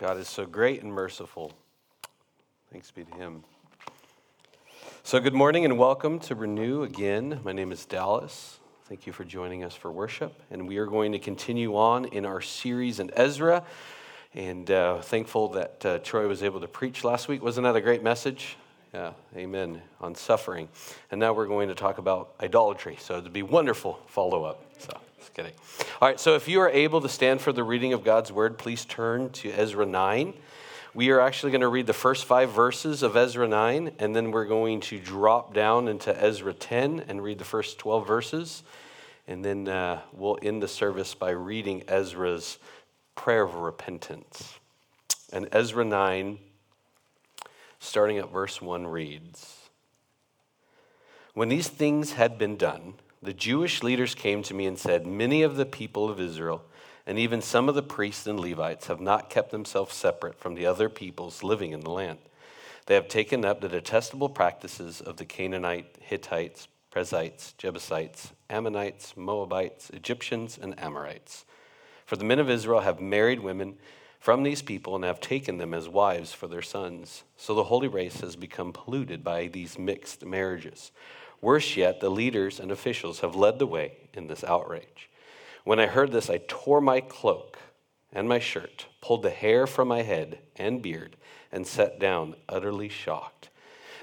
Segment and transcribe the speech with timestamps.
[0.00, 1.52] God is so great and merciful.
[2.72, 3.44] Thanks be to Him.
[5.02, 7.38] So, good morning and welcome to Renew again.
[7.44, 8.60] My name is Dallas.
[8.86, 10.32] Thank you for joining us for worship.
[10.50, 13.62] And we are going to continue on in our series in Ezra.
[14.32, 17.42] And uh, thankful that uh, Troy was able to preach last week.
[17.42, 18.56] Wasn't that a great message?
[18.94, 19.82] Yeah, amen.
[20.00, 20.70] On suffering.
[21.10, 22.96] And now we're going to talk about idolatry.
[22.98, 24.64] So it'd be wonderful follow up.
[24.78, 24.98] So.
[25.40, 25.54] Kidding.
[26.02, 28.58] All right, so if you are able to stand for the reading of God's word,
[28.58, 30.34] please turn to Ezra 9.
[30.92, 34.32] We are actually going to read the first five verses of Ezra 9, and then
[34.32, 38.62] we're going to drop down into Ezra 10 and read the first 12 verses.
[39.26, 42.58] And then uh, we'll end the service by reading Ezra's
[43.14, 44.58] prayer of repentance.
[45.32, 46.38] And Ezra 9,
[47.78, 49.70] starting at verse 1, reads
[51.32, 55.42] When these things had been done, the Jewish leaders came to me and said, Many
[55.42, 56.62] of the people of Israel,
[57.06, 60.66] and even some of the priests and Levites, have not kept themselves separate from the
[60.66, 62.18] other peoples living in the land.
[62.86, 69.90] They have taken up the detestable practices of the Canaanite, Hittites, Perizzites, Jebusites, Ammonites, Moabites,
[69.90, 71.44] Egyptians, and Amorites.
[72.06, 73.76] For the men of Israel have married women
[74.18, 77.22] from these people and have taken them as wives for their sons.
[77.36, 80.90] So the holy race has become polluted by these mixed marriages.
[81.40, 85.08] Worse yet, the leaders and officials have led the way in this outrage.
[85.64, 87.58] When I heard this, I tore my cloak
[88.12, 91.16] and my shirt, pulled the hair from my head and beard,
[91.52, 93.48] and sat down, utterly shocked.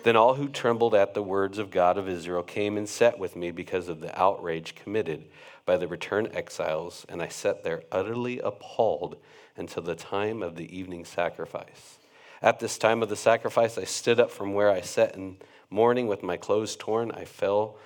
[0.03, 3.35] Then all who trembled at the words of God of Israel came and sat with
[3.35, 5.25] me because of the outrage committed
[5.65, 9.17] by the returned exiles, and I sat there utterly appalled
[9.57, 11.99] until the time of the evening sacrifice.
[12.41, 16.07] At this time of the sacrifice, I stood up from where I sat and Mourning
[16.07, 17.77] with my clothes torn, I fell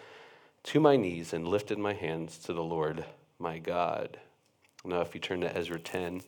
[0.64, 3.06] to my knees and lifted my hands to the Lord
[3.40, 4.20] my God.
[4.86, 6.22] Now, if you turn to Ezra 10,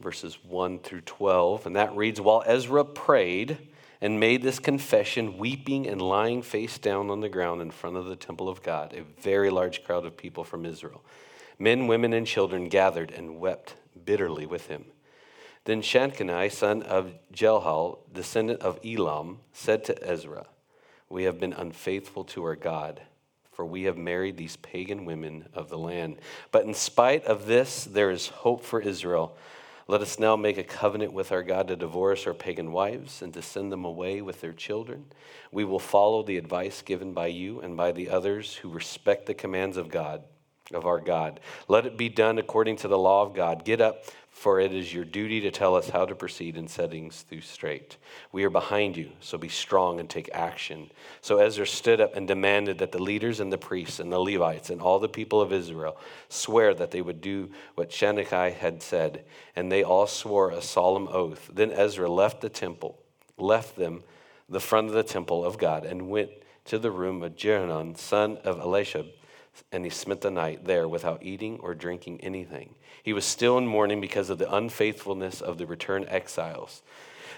[0.00, 3.58] verses 1 through 12, and that reads While Ezra prayed
[4.00, 8.06] and made this confession, weeping and lying face down on the ground in front of
[8.06, 11.04] the temple of God, a very large crowd of people from Israel,
[11.58, 14.86] men, women, and children gathered and wept bitterly with him.
[15.64, 20.46] Then Shankanai, son of Jelhal, descendant of Elam, said to Ezra,
[21.08, 23.02] We have been unfaithful to our God,
[23.52, 26.16] for we have married these pagan women of the land.
[26.50, 29.36] But in spite of this, there is hope for Israel.
[29.88, 33.34] Let us now make a covenant with our God to divorce our pagan wives and
[33.34, 35.06] to send them away with their children.
[35.50, 39.34] We will follow the advice given by you and by the others who respect the
[39.34, 40.22] commands of God,
[40.72, 41.40] of our God.
[41.68, 43.64] Let it be done according to the law of God.
[43.64, 44.04] Get up
[44.42, 47.96] for it is your duty to tell us how to proceed in settings through straight.
[48.32, 50.90] We are behind you, so be strong and take action.
[51.20, 54.68] So Ezra stood up and demanded that the leaders and the priests and the Levites
[54.68, 55.96] and all the people of Israel
[56.28, 61.06] swear that they would do what Shanachai had said, and they all swore a solemn
[61.06, 61.48] oath.
[61.54, 62.98] Then Ezra left the temple,
[63.38, 64.02] left them
[64.48, 66.30] the front of the temple of God, and went
[66.64, 69.06] to the room of Jehanan, son of Eliashib,
[69.70, 72.74] and he spent the night there without eating or drinking anything.
[73.02, 76.82] He was still in mourning because of the unfaithfulness of the returned exiles.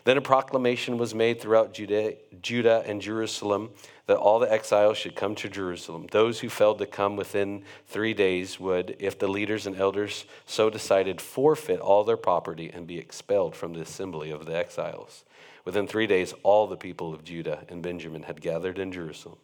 [0.05, 3.71] Then a proclamation was made throughout Judah, and Jerusalem
[4.07, 6.07] that all the exiles should come to Jerusalem.
[6.11, 10.69] Those who failed to come within three days would, if the leaders and elders so
[10.69, 15.25] decided, forfeit all their property and be expelled from the assembly of the exiles.
[15.65, 19.39] Within three days, all the people of Judah and Benjamin had gathered in Jerusalem.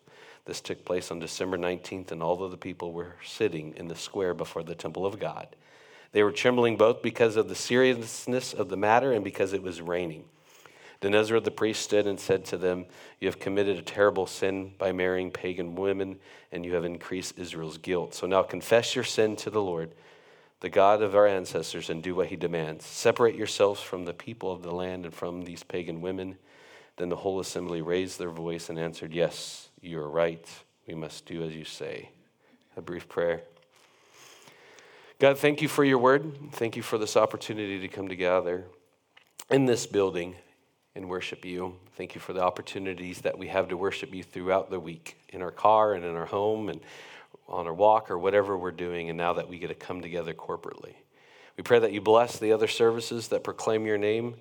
[0.51, 3.95] This took place on December 19th, and all of the people were sitting in the
[3.95, 5.47] square before the temple of God.
[6.11, 9.81] They were trembling both because of the seriousness of the matter and because it was
[9.81, 10.25] raining.
[11.03, 12.87] Then Ezra the priest stood and said to them,
[13.21, 16.19] You have committed a terrible sin by marrying pagan women,
[16.51, 18.13] and you have increased Israel's guilt.
[18.13, 19.93] So now confess your sin to the Lord,
[20.59, 22.85] the God of our ancestors, and do what he demands.
[22.85, 26.39] Separate yourselves from the people of the land and from these pagan women.
[26.97, 30.47] Then the whole assembly raised their voice and answered, Yes, you are right.
[30.87, 32.11] We must do as you say.
[32.77, 33.43] A brief prayer.
[35.19, 36.53] God, thank you for your word.
[36.53, 38.65] Thank you for this opportunity to come together
[39.51, 40.37] in this building
[40.95, 41.77] and worship you.
[41.97, 45.43] Thank you for the opportunities that we have to worship you throughout the week in
[45.43, 46.81] our car and in our home and
[47.49, 50.33] on our walk or whatever we're doing, and now that we get to come together
[50.33, 50.95] corporately.
[51.57, 54.37] We pray that you bless the other services that proclaim your name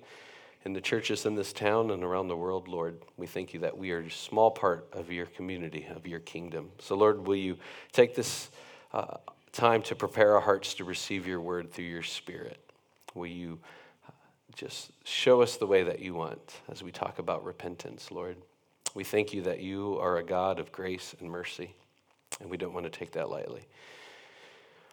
[0.64, 3.00] in the churches in this town and around the world, Lord.
[3.16, 6.70] We thank you that we are a small part of your community, of your kingdom.
[6.78, 7.56] So, Lord, will you
[7.92, 8.50] take this
[8.92, 9.16] uh,
[9.52, 12.58] time to prepare our hearts to receive your word through your spirit.
[13.14, 13.58] Will you
[14.06, 14.12] uh,
[14.54, 18.36] just show us the way that you want as we talk about repentance, Lord?
[18.94, 21.74] We thank you that you are a God of grace and mercy,
[22.40, 23.62] and we don't want to take that lightly.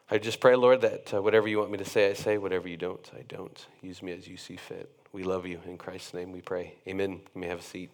[0.10, 2.38] I just pray, Lord, that uh, whatever you want me to say, I say.
[2.38, 3.66] Whatever you don't, I don't.
[3.82, 4.90] Use me as you see fit.
[5.12, 5.60] We love you.
[5.66, 6.76] In Christ's name we pray.
[6.88, 7.20] Amen.
[7.36, 7.92] You may have a seat.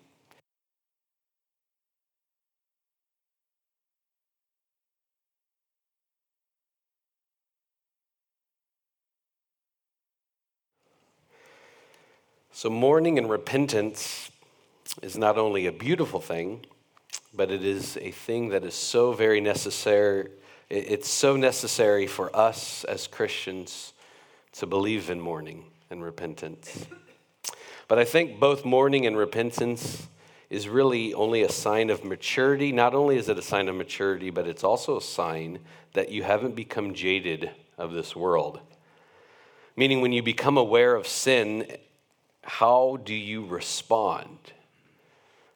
[12.51, 14.29] So, mourning and repentance
[15.01, 16.63] is not only a beautiful thing,
[17.33, 20.29] but it is a thing that is so very necessary.
[20.69, 23.93] It's so necessary for us as Christians
[24.53, 26.87] to believe in mourning and repentance.
[27.87, 30.07] But I think both mourning and repentance
[30.49, 32.71] is really only a sign of maturity.
[32.71, 35.59] Not only is it a sign of maturity, but it's also a sign
[35.93, 38.59] that you haven't become jaded of this world.
[39.75, 41.65] Meaning, when you become aware of sin,
[42.43, 44.53] how do you respond?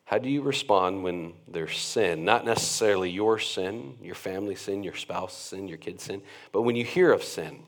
[0.08, 2.24] How do you respond when there's sin?
[2.24, 6.22] Not necessarily your sin, your family sin, your spouse sin, your kid sin,
[6.54, 7.64] but when you hear of sin,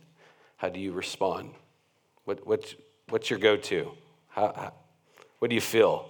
[0.56, 1.52] how do you respond?
[2.24, 2.74] What, what,
[3.10, 3.92] what's your go to?
[4.30, 4.74] How, how,
[5.40, 6.06] what do you feel?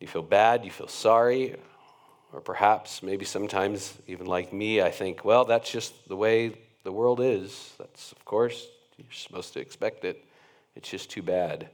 [0.00, 0.62] Do you feel bad?
[0.62, 1.54] Do you feel sorry?
[2.32, 6.52] Or perhaps, maybe sometimes, even like me, I think, well, that's just the way
[6.82, 7.74] the world is.
[7.78, 8.66] That's, of course,
[8.96, 10.24] you're supposed to expect it.
[10.74, 11.70] It's just too bad.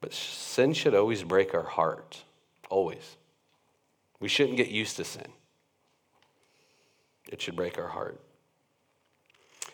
[0.00, 2.22] But sin should always break our heart,
[2.70, 3.16] always.
[4.20, 5.26] We shouldn't get used to sin.
[7.30, 8.20] It should break our heart.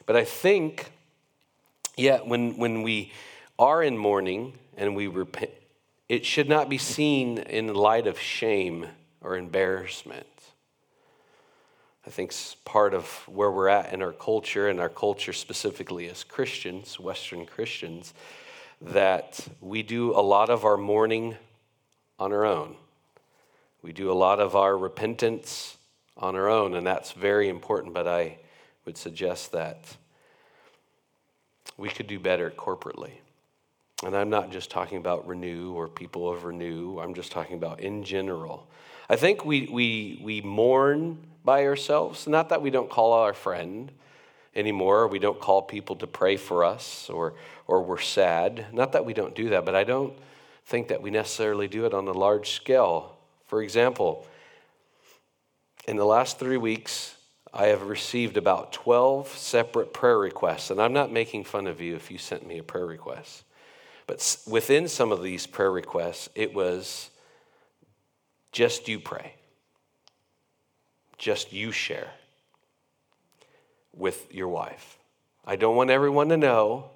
[0.07, 0.91] But I think,
[1.97, 3.13] yeah, when, when we
[3.59, 5.51] are in mourning and we repent,
[6.09, 8.87] it should not be seen in light of shame
[9.21, 10.27] or embarrassment.
[12.07, 16.11] I think it's part of where we're at in our culture, and our culture specifically
[16.11, 18.13] as Christians, Western Christians,
[18.85, 21.37] that we do a lot of our mourning
[22.19, 22.77] on our own.
[23.83, 25.77] We do a lot of our repentance
[26.17, 28.39] on our own, and that's very important, but I
[28.85, 29.97] would suggest that
[31.77, 33.13] we could do better corporately.
[34.05, 37.81] And I'm not just talking about Renew or people of Renew, I'm just talking about
[37.81, 38.67] in general.
[39.09, 43.91] I think we, we, we mourn by ourselves, not that we don't call our friend
[44.55, 47.35] anymore, we don't call people to pray for us, or,
[47.67, 48.67] or we're sad.
[48.73, 50.13] Not that we don't do that, but I don't
[50.67, 53.17] think that we necessarily do it on a large scale.
[53.47, 54.27] For example,
[55.87, 57.17] in the last three weeks,
[57.53, 61.95] I have received about 12 separate prayer requests, and I'm not making fun of you
[61.95, 63.45] if you sent me a prayer request.
[64.07, 67.11] But within some of these prayer requests, it was
[68.53, 69.35] just you pray,
[71.17, 72.11] just you share
[73.97, 74.99] with your wife.
[75.45, 76.91] I don't want everyone to know.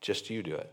[0.00, 0.72] Just you do it.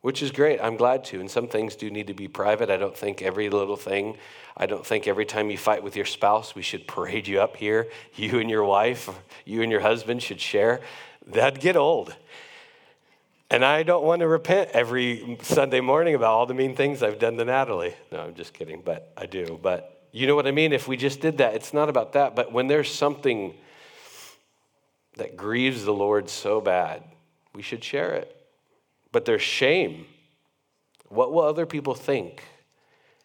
[0.00, 0.60] Which is great.
[0.60, 1.20] I'm glad to.
[1.20, 2.70] And some things do need to be private.
[2.70, 4.16] I don't think every little thing,
[4.56, 7.56] I don't think every time you fight with your spouse, we should parade you up
[7.56, 7.88] here.
[8.14, 9.08] You and your wife,
[9.44, 10.80] you and your husband should share.
[11.26, 12.14] That'd get old.
[13.50, 17.18] And I don't want to repent every Sunday morning about all the mean things I've
[17.18, 17.94] done to Natalie.
[18.12, 19.58] No, I'm just kidding, but I do.
[19.60, 20.72] But you know what I mean?
[20.72, 22.34] If we just did that, it's not about that.
[22.34, 23.54] But when there's something
[25.16, 27.02] that grieves the Lord so bad,
[27.54, 28.34] we should share it.
[29.12, 30.06] But there's shame.
[31.08, 32.42] What will other people think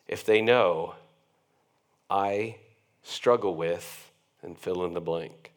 [0.08, 0.96] if they know
[2.10, 2.58] I
[3.04, 5.52] struggle with and fill in the blank?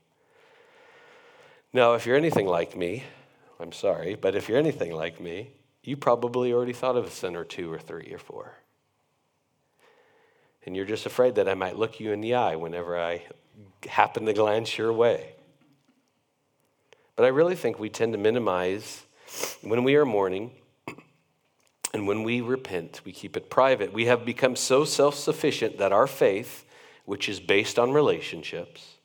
[1.73, 3.05] Now, if you're anything like me,
[3.59, 5.51] I'm sorry, but if you're anything like me,
[5.83, 8.57] you probably already thought of a sin or two or three or four
[10.67, 13.23] and you're just afraid that I might look you in the eye whenever I
[13.89, 15.35] happen to glance your way.
[17.15, 19.05] But I really think we tend to minimize
[19.63, 20.51] when we are mourning
[21.95, 23.93] and when we repent, we keep it private.
[23.93, 26.67] We have become so self sufficient that our faith,
[27.05, 28.97] which is based on relationships,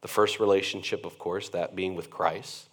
[0.00, 2.68] the first relationship, of course, that being with Christ,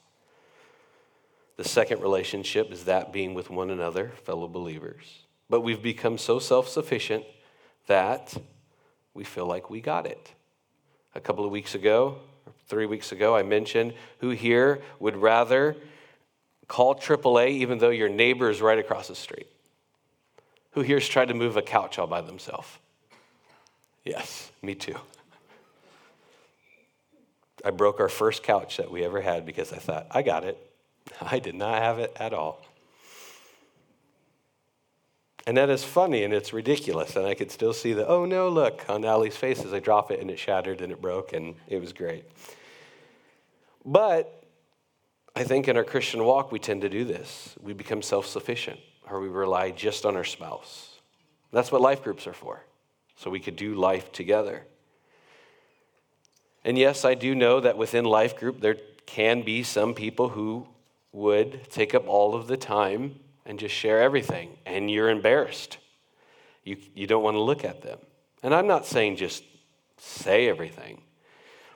[1.57, 5.23] the second relationship is that being with one another, fellow believers.
[5.49, 7.25] But we've become so self sufficient
[7.87, 8.35] that
[9.13, 10.31] we feel like we got it.
[11.13, 12.17] A couple of weeks ago,
[12.67, 15.75] three weeks ago, I mentioned who here would rather
[16.67, 19.47] call AAA even though your neighbor is right across the street?
[20.71, 22.67] Who here's tried to move a couch all by themselves?
[24.03, 24.95] Yes, me too.
[27.63, 30.57] I broke our first couch that we ever had because I thought, I got it.
[31.21, 32.63] I did not have it at all.
[35.47, 37.15] And that is funny and it's ridiculous.
[37.15, 40.11] And I could still see the, oh no, look on Allie's face as I drop
[40.11, 42.25] it and it shattered and it broke and it was great.
[43.85, 44.43] But
[45.35, 47.55] I think in our Christian walk, we tend to do this.
[47.61, 50.99] We become self sufficient or we rely just on our spouse.
[51.51, 52.61] That's what life groups are for,
[53.15, 54.65] so we could do life together.
[56.63, 60.67] And yes, I do know that within life group there can be some people who
[61.11, 65.77] would take up all of the time and just share everything, and you're embarrassed.
[66.63, 67.99] You, you don't want to look at them.
[68.41, 69.43] And I'm not saying just
[69.97, 71.01] say everything,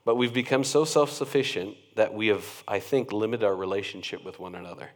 [0.03, 4.39] but we've become so self sufficient that we have, I think, limited our relationship with
[4.39, 4.89] one another.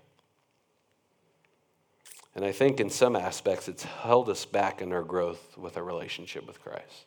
[2.36, 5.84] And I think in some aspects it's held us back in our growth with our
[5.84, 7.06] relationship with Christ.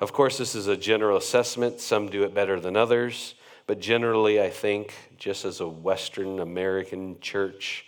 [0.00, 1.80] Of course, this is a general assessment.
[1.80, 3.34] Some do it better than others.
[3.66, 7.84] But generally, I think, just as a Western American church,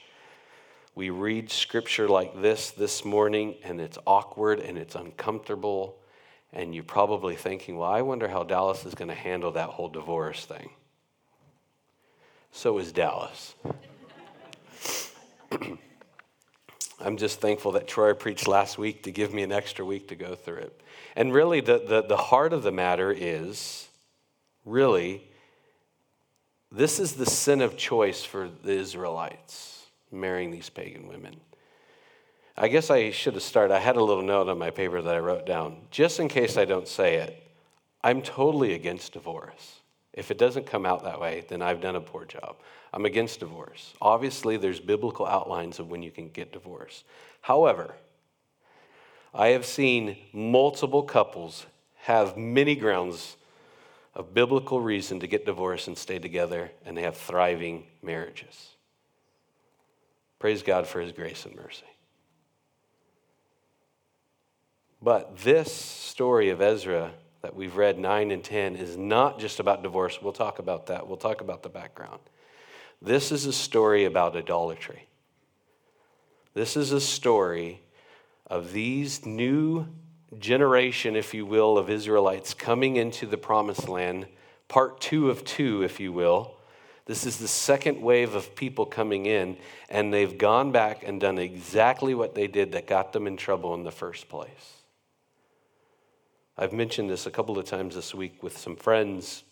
[1.01, 5.97] we read scripture like this this morning and it's awkward and it's uncomfortable.
[6.53, 9.89] And you're probably thinking, well, I wonder how Dallas is going to handle that whole
[9.89, 10.69] divorce thing.
[12.53, 13.55] So is Dallas.
[17.01, 20.15] I'm just thankful that Troy preached last week to give me an extra week to
[20.15, 20.83] go through it.
[21.17, 23.89] And really, the, the, the heart of the matter is
[24.67, 25.23] really,
[26.71, 29.80] this is the sin of choice for the Israelites,
[30.11, 31.37] marrying these pagan women.
[32.57, 33.75] I guess I should have started.
[33.75, 35.79] I had a little note on my paper that I wrote down.
[35.91, 37.43] Just in case I don't say it,
[38.03, 39.81] I'm totally against divorce.
[40.13, 42.57] If it doesn't come out that way, then I've done a poor job.
[42.93, 43.95] I'm against divorce.
[44.01, 47.05] Obviously, there's biblical outlines of when you can get divorced.
[47.41, 47.95] However,
[49.33, 51.67] I have seen multiple couples
[52.03, 53.37] have many grounds
[54.15, 58.71] of biblical reason to get divorced and stay together, and they have thriving marriages.
[60.41, 61.85] Praise God for His grace and mercy.
[65.03, 69.83] But this story of Ezra that we've read 9 and 10 is not just about
[69.83, 70.21] divorce.
[70.21, 71.07] We'll talk about that.
[71.07, 72.21] We'll talk about the background.
[73.01, 75.09] This is a story about idolatry.
[76.53, 77.83] This is a story
[78.47, 79.87] of these new
[80.39, 84.27] generation, if you will, of Israelites coming into the promised land,
[84.69, 86.57] part two of two, if you will.
[87.11, 89.57] This is the second wave of people coming in,
[89.89, 93.75] and they've gone back and done exactly what they did that got them in trouble
[93.75, 94.77] in the first place.
[96.57, 99.43] I've mentioned this a couple of times this week with some friends,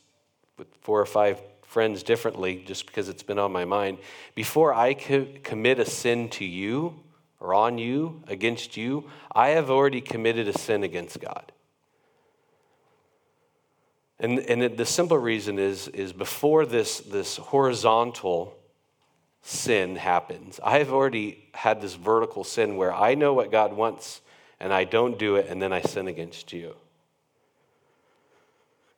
[0.56, 3.98] with four or five friends differently, just because it's been on my mind.
[4.36, 7.00] Before I commit a sin to you
[7.40, 11.50] or on you, against you, I have already committed a sin against God.
[14.20, 18.56] And, and the simple reason is, is before this, this horizontal
[19.42, 24.20] sin happens, I have already had this vertical sin where I know what God wants
[24.60, 26.74] and I don't do it, and then I sin against you.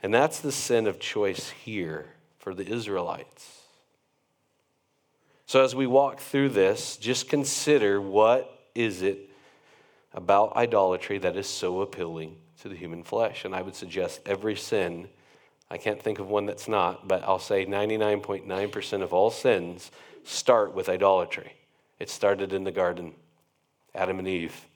[0.02, 2.06] And that's the sin of choice here
[2.38, 3.60] for the Israelites.
[5.44, 9.28] So as we walk through this, just consider what is it
[10.14, 13.44] about idolatry that is so appealing to the human flesh?
[13.44, 15.08] And I would suggest every sin,
[15.70, 19.90] I can't think of one that's not, but I'll say 99.9% of all sins
[20.24, 21.52] start with idolatry.
[21.98, 23.14] It started in the garden,
[23.94, 24.66] Adam and Eve.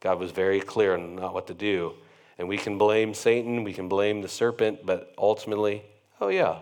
[0.00, 1.94] God was very clear on not what to do.
[2.38, 5.82] And we can blame Satan, we can blame the serpent, but ultimately,
[6.20, 6.60] oh yeah,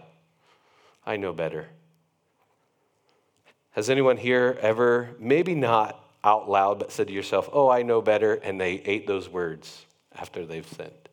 [1.05, 1.69] I know better.
[3.73, 8.01] Has anyone here ever, maybe not out loud, but said to yourself, oh, I know
[8.01, 9.86] better, and they ate those words
[10.17, 11.09] after they've sinned?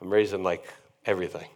[0.00, 0.66] I'm raising like
[1.06, 1.48] everything.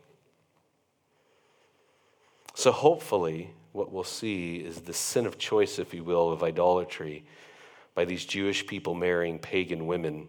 [2.55, 7.25] So hopefully, what we'll see is the sin of choice, if you will, of idolatry
[7.95, 10.29] by these Jewish people marrying pagan women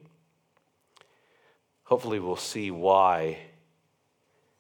[1.90, 3.36] hopefully we'll see why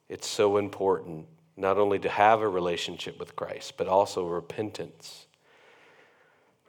[0.09, 5.27] it's so important not only to have a relationship with Christ, but also repentance.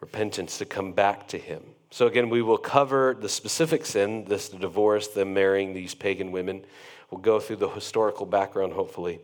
[0.03, 1.63] Repentance to come back to Him.
[1.91, 6.65] So, again, we will cover the specific sin, this divorce, them marrying these pagan women.
[7.11, 9.21] We'll go through the historical background, hopefully.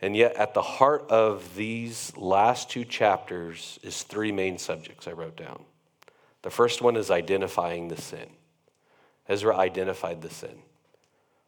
[0.00, 5.12] And yet, at the heart of these last two chapters is three main subjects I
[5.12, 5.64] wrote down.
[6.42, 8.28] The first one is identifying the sin.
[9.28, 10.62] Ezra identified the sin.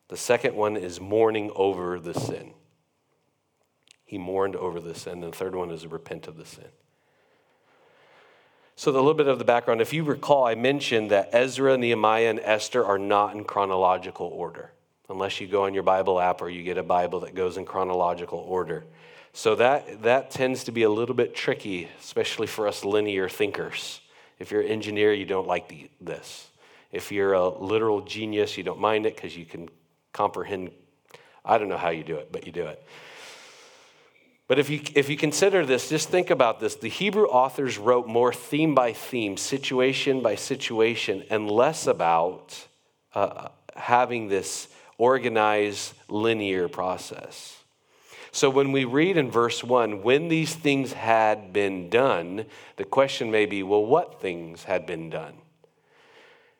[0.09, 2.55] The second one is mourning over the sin.
[4.05, 5.23] He mourned over the sin.
[5.23, 6.69] And the third one is repent of the sin.
[8.78, 9.80] So, a little bit of the background.
[9.80, 14.70] If you recall, I mentioned that Ezra, Nehemiah, and Esther are not in chronological order,
[15.08, 17.64] unless you go on your Bible app or you get a Bible that goes in
[17.64, 18.85] chronological order.
[19.32, 24.00] So, that, that tends to be a little bit tricky, especially for us linear thinkers.
[24.38, 26.47] If you're an engineer, you don't like the, this.
[26.92, 29.68] If you're a literal genius, you don't mind it because you can
[30.12, 30.70] comprehend.
[31.44, 32.80] I don't know how you do it, but you do it.
[34.49, 36.75] But if you, if you consider this, just think about this.
[36.75, 42.67] The Hebrew authors wrote more theme by theme, situation by situation, and less about
[43.14, 47.62] uh, having this organized, linear process.
[48.33, 53.31] So when we read in verse 1, when these things had been done, the question
[53.31, 55.35] may be, well, what things had been done?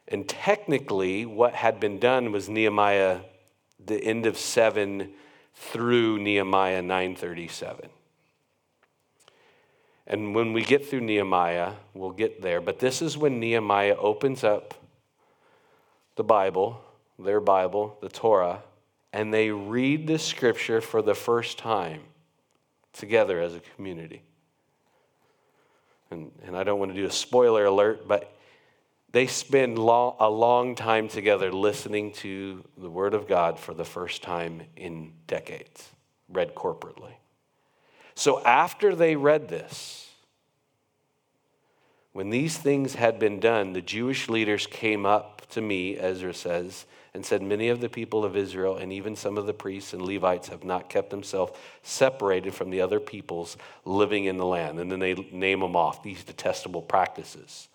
[0.07, 3.21] And technically, what had been done was Nehemiah,
[3.85, 5.11] the end of 7
[5.55, 7.91] through Nehemiah 937.
[10.07, 12.61] And when we get through Nehemiah, we'll get there.
[12.61, 14.75] But this is when Nehemiah opens up
[16.17, 16.81] the Bible,
[17.19, 18.63] their Bible, the Torah,
[19.13, 22.01] and they read the scripture for the first time
[22.93, 24.23] together as a community.
[26.11, 28.33] And, and I don't want to do a spoiler alert, but
[29.11, 33.85] they spend long, a long time together listening to the Word of God for the
[33.85, 35.89] first time in decades,
[36.29, 37.13] read corporately.
[38.15, 40.11] So after they read this,
[42.13, 46.85] when these things had been done, the Jewish leaders came up to me, Ezra says,
[47.15, 50.03] and said, Many of the people of Israel and even some of the priests and
[50.03, 54.79] Levites have not kept themselves separated from the other peoples living in the land.
[54.79, 57.69] And then they name them off, these detestable practices.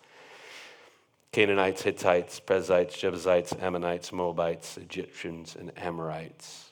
[1.34, 6.70] Canaanites, Hittites, Perizzites, Jebusites, Ammonites, Moabites, Egyptians, and Amorites.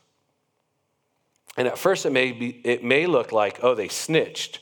[1.57, 4.61] And at first, it may, be, it may look like, oh, they snitched.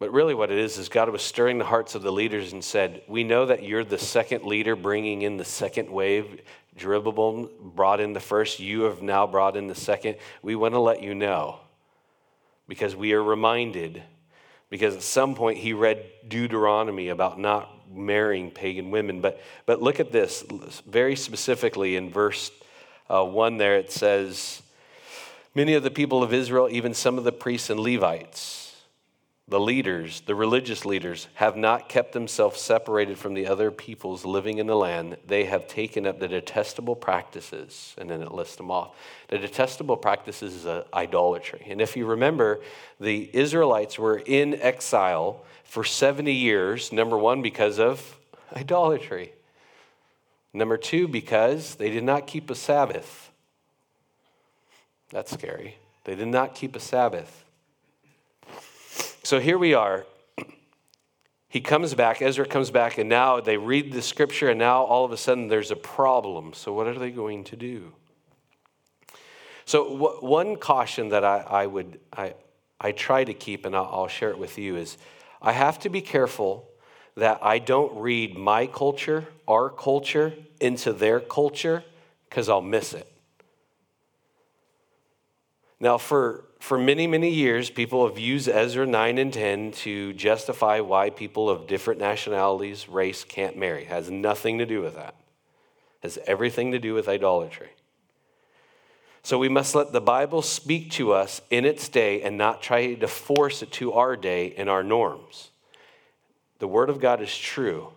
[0.00, 2.64] But really, what it is, is God was stirring the hearts of the leaders and
[2.64, 6.40] said, We know that you're the second leader bringing in the second wave.
[6.76, 8.58] Jeroboam brought in the first.
[8.58, 10.16] You have now brought in the second.
[10.42, 11.60] We want to let you know
[12.66, 14.02] because we are reminded,
[14.70, 19.20] because at some point he read Deuteronomy about not marrying pagan women.
[19.20, 20.44] But, but look at this
[20.86, 22.50] very specifically in verse
[23.08, 24.62] uh, 1 there it says,
[25.54, 28.67] Many of the people of Israel, even some of the priests and Levites,
[29.48, 34.58] the leaders, the religious leaders, have not kept themselves separated from the other peoples living
[34.58, 35.16] in the land.
[35.26, 38.94] They have taken up the detestable practices, and then it lists them off.
[39.28, 41.66] The detestable practices is idolatry.
[41.68, 42.60] And if you remember,
[43.00, 48.18] the Israelites were in exile for 70 years, number one, because of
[48.54, 49.32] idolatry.
[50.52, 53.30] Number two, because they did not keep a Sabbath.
[55.10, 55.78] That's scary.
[56.04, 57.44] They did not keep a Sabbath.
[59.28, 60.06] So here we are.
[61.50, 65.04] He comes back, Ezra comes back, and now they read the scripture, and now all
[65.04, 66.54] of a sudden there's a problem.
[66.54, 67.92] So, what are they going to do?
[69.66, 72.36] So, one caution that I, I would I,
[72.80, 74.96] I try to keep, and I'll, I'll share it with you, is
[75.42, 76.66] I have to be careful
[77.14, 81.84] that I don't read my culture, our culture, into their culture,
[82.30, 83.12] because I'll miss it.
[85.78, 90.80] Now, for for many, many years, people have used Ezra 9 and 10 to justify
[90.80, 93.82] why people of different nationalities, race can't marry.
[93.82, 95.14] It has nothing to do with that.
[96.02, 97.70] It has everything to do with idolatry.
[99.22, 102.94] So we must let the Bible speak to us in its day and not try
[102.94, 105.50] to force it to our day and our norms.
[106.58, 107.88] The Word of God is true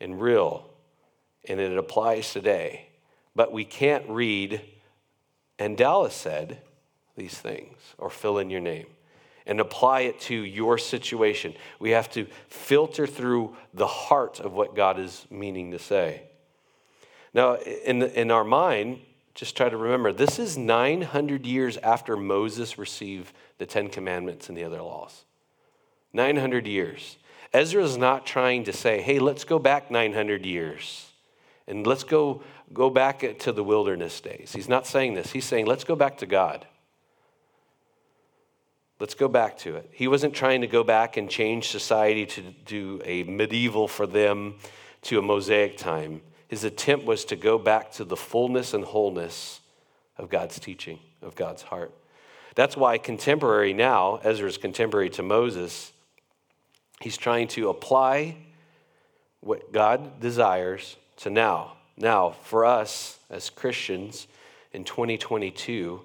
[0.00, 0.68] and real,
[1.48, 2.86] and it applies today.
[3.36, 4.60] But we can't read,
[5.58, 6.58] and Dallas said,
[7.20, 8.86] these things or fill in your name
[9.46, 11.54] and apply it to your situation.
[11.78, 16.22] We have to filter through the heart of what God is meaning to say.
[17.34, 19.00] Now, in, in our mind,
[19.34, 24.56] just try to remember this is 900 years after Moses received the Ten Commandments and
[24.56, 25.24] the other laws.
[26.12, 27.18] 900 years.
[27.52, 31.10] Ezra is not trying to say, hey, let's go back 900 years
[31.66, 34.52] and let's go, go back to the wilderness days.
[34.54, 35.32] He's not saying this.
[35.32, 36.66] He's saying, let's go back to God.
[39.00, 39.88] Let's go back to it.
[39.92, 44.56] He wasn't trying to go back and change society to do a medieval for them
[45.02, 46.20] to a Mosaic time.
[46.48, 49.60] His attempt was to go back to the fullness and wholeness
[50.18, 51.94] of God's teaching, of God's heart.
[52.54, 55.92] That's why contemporary now, Ezra's contemporary to Moses,
[57.00, 58.36] he's trying to apply
[59.40, 61.72] what God desires to now.
[61.96, 64.26] Now, for us as Christians
[64.72, 66.04] in 2022,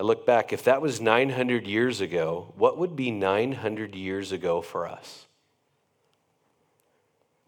[0.00, 4.62] I look back, if that was 900 years ago, what would be 900 years ago
[4.62, 5.26] for us?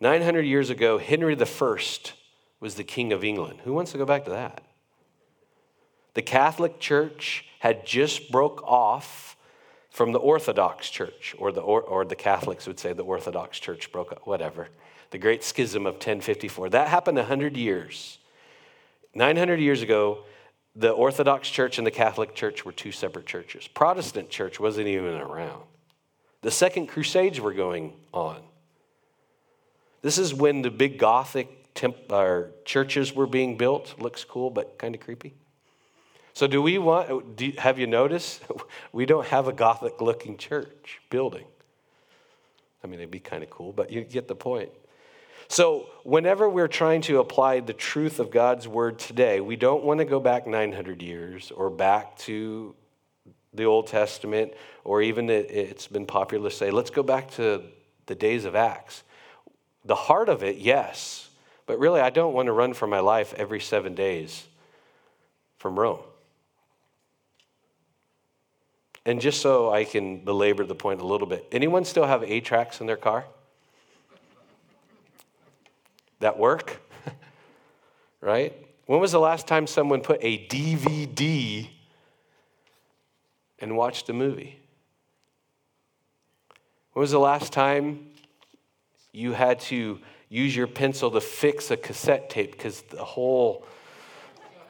[0.01, 1.77] 900 years ago, Henry I
[2.61, 3.61] was the King of England.
[3.65, 4.61] Who wants to go back to that?
[6.13, 9.35] The Catholic Church had just broke off
[9.89, 13.91] from the Orthodox Church, or the, or, or the Catholics would say the Orthodox Church
[13.91, 14.69] broke up, whatever.
[15.11, 16.69] The Great Schism of 1054.
[16.69, 18.19] That happened 100 years.
[19.15, 20.25] 900 years ago,
[20.75, 23.69] the Orthodox Church and the Catholic Church were two separate churches.
[23.69, 25.63] Protestant church wasn't even around.
[26.41, 28.43] The Second Crusades were going on.
[30.01, 33.95] This is when the big Gothic temp- our churches were being built.
[34.01, 35.35] Looks cool, but kind of creepy.
[36.35, 38.43] So, do we want, do, have you noticed?
[38.93, 41.47] We don't have a Gothic looking church building.
[42.85, 44.71] I mean, it'd be kind of cool, but you get the point.
[45.53, 49.99] So, whenever we're trying to apply the truth of God's word today, we don't want
[49.99, 52.75] to go back 900 years or back to
[53.53, 57.65] the Old Testament, or even it's been popular to say, let's go back to
[58.07, 59.03] the days of Acts.
[59.85, 61.29] The heart of it, yes,
[61.67, 64.49] but really, I don't want to run for my life every seven days
[65.59, 66.01] from Rome.
[69.05, 72.43] And just so I can belabor the point a little bit, anyone still have 8
[72.43, 73.27] tracks in their car?
[76.23, 76.81] That work?
[78.21, 78.57] right?
[78.87, 81.69] When was the last time someone put a DVD
[83.59, 84.61] and watched a movie?
[86.93, 88.07] When was the last time
[89.11, 93.67] you had to use your pencil to fix a cassette tape because the hole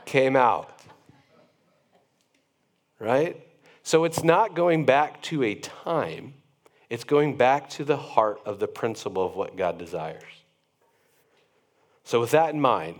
[0.06, 0.80] came out?
[2.98, 3.46] Right?
[3.82, 6.32] So it's not going back to a time,
[6.88, 10.41] it's going back to the heart of the principle of what God desires.
[12.04, 12.96] So, with that in mind,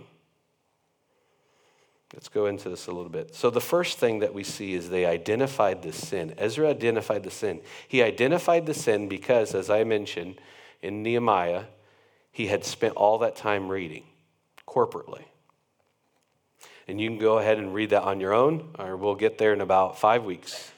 [2.13, 3.35] let's go into this a little bit.
[3.35, 6.33] So, the first thing that we see is they identified the sin.
[6.37, 7.61] Ezra identified the sin.
[7.87, 10.39] He identified the sin because, as I mentioned
[10.81, 11.65] in Nehemiah,
[12.31, 14.03] he had spent all that time reading
[14.67, 15.23] corporately.
[16.87, 19.53] And you can go ahead and read that on your own, or we'll get there
[19.53, 20.71] in about five weeks.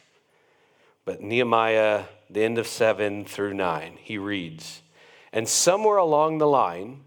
[1.03, 4.81] But Nehemiah, the end of 7 through 9, he reads,
[5.31, 7.04] And somewhere along the line,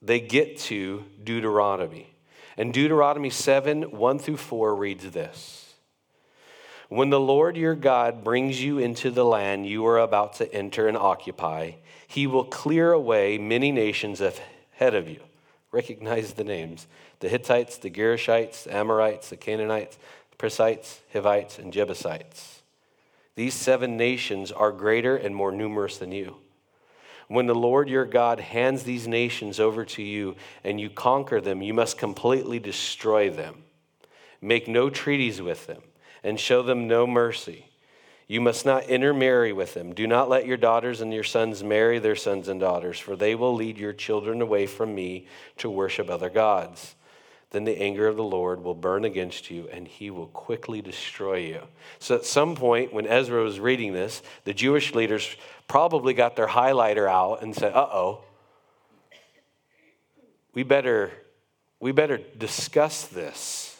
[0.00, 2.14] they get to Deuteronomy.
[2.56, 5.74] And Deuteronomy 7 1 through 4 reads this
[6.88, 10.88] When the Lord your God brings you into the land you are about to enter
[10.88, 11.72] and occupy,
[12.06, 15.20] he will clear away many nations ahead of you.
[15.70, 16.86] Recognize the names
[17.20, 19.98] the Hittites, the Girgashites, the Amorites, the Canaanites,
[20.30, 22.62] the Perizzites, Hivites, and Jebusites.
[23.34, 26.36] These seven nations are greater and more numerous than you.
[27.28, 31.62] When the Lord your God hands these nations over to you and you conquer them,
[31.62, 33.64] you must completely destroy them.
[34.40, 35.82] Make no treaties with them
[36.22, 37.66] and show them no mercy.
[38.26, 39.94] You must not intermarry with them.
[39.94, 43.34] Do not let your daughters and your sons marry their sons and daughters, for they
[43.34, 45.26] will lead your children away from me
[45.58, 46.94] to worship other gods
[47.50, 51.38] then the anger of the Lord will burn against you and he will quickly destroy
[51.38, 51.62] you.
[51.98, 55.34] So at some point, when Ezra was reading this, the Jewish leaders
[55.66, 58.24] probably got their highlighter out and said, uh oh,
[60.52, 61.12] we better,
[61.80, 63.76] we better discuss this.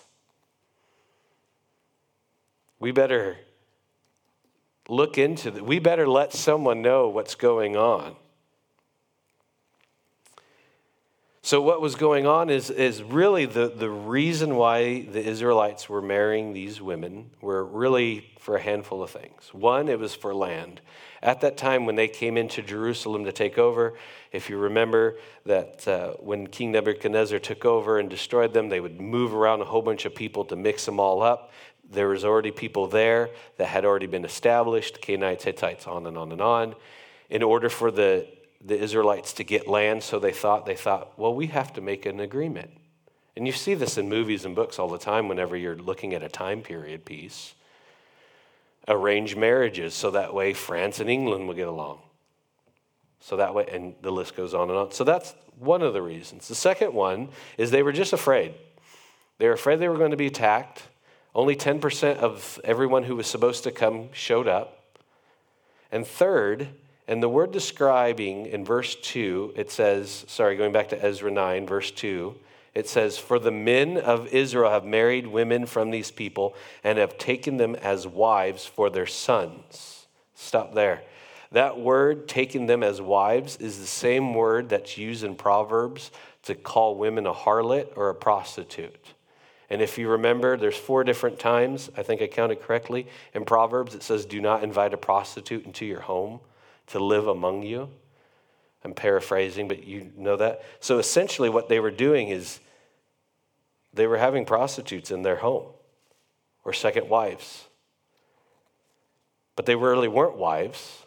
[2.81, 3.37] We better
[4.89, 5.65] look into it.
[5.65, 8.17] We better let someone know what's going on.
[11.49, 16.03] So, what was going on is, is really the, the reason why the Israelites were
[16.03, 19.49] marrying these women were really for a handful of things.
[19.55, 20.83] One, it was for land.
[21.23, 23.95] At that time, when they came into Jerusalem to take over,
[24.31, 29.01] if you remember that uh, when King Nebuchadnezzar took over and destroyed them, they would
[29.01, 31.51] move around a whole bunch of people to mix them all up.
[31.91, 36.31] There was already people there that had already been established Canaanites, Hittites, on and on
[36.31, 36.75] and on.
[37.31, 38.29] In order for the
[38.65, 42.07] the Israelites to get land, so they thought, they thought, well, we have to make
[42.07, 42.71] an agreement.
[43.37, 46.25] And you see this in movies and books all the time whenever you're looking at
[46.25, 47.55] a time period piece.
[48.89, 52.01] Arrange marriages, so that way France and England will get along.
[53.21, 54.91] So that way, and the list goes on and on.
[54.91, 56.49] So that's one of the reasons.
[56.49, 58.55] The second one is they were just afraid.
[59.39, 60.83] They were afraid they were going to be attacked.
[61.35, 64.97] Only 10% of everyone who was supposed to come showed up.
[65.93, 66.69] And third,
[67.09, 71.67] and the word describing in verse 2, it says, sorry, going back to Ezra 9,
[71.67, 72.35] verse 2,
[72.75, 77.17] it says, For the men of Israel have married women from these people and have
[77.17, 80.07] taken them as wives for their sons.
[80.35, 81.03] Stop there.
[81.51, 86.11] That word, taking them as wives, is the same word that's used in Proverbs
[86.43, 89.15] to call women a harlot or a prostitute.
[89.71, 93.95] And if you remember, there's four different times, I think I counted correctly, in Proverbs
[93.95, 96.41] it says, Do not invite a prostitute into your home
[96.89, 97.89] to live among you.
[98.85, 100.63] I'm paraphrasing, but you know that.
[100.81, 102.61] So essentially, what they were doing is
[103.93, 105.67] they were having prostitutes in their home
[106.65, 107.65] or second wives.
[109.57, 111.05] But they really weren't wives.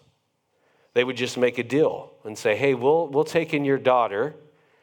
[0.94, 4.36] They would just make a deal and say, hey, we'll, we'll take in your daughter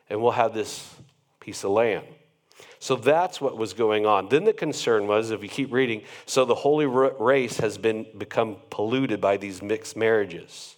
[0.08, 0.94] and we'll have this
[1.38, 2.06] piece of land.
[2.78, 4.28] So that's what was going on.
[4.28, 8.56] Then the concern was, if you keep reading, so the holy race has been become
[8.70, 10.77] polluted by these mixed marriages.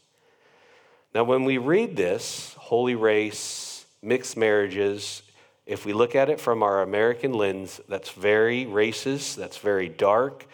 [1.14, 5.22] Now, when we read this, holy race, mixed marriages,
[5.66, 10.46] if we look at it from our American lens, that's very racist, that's very dark.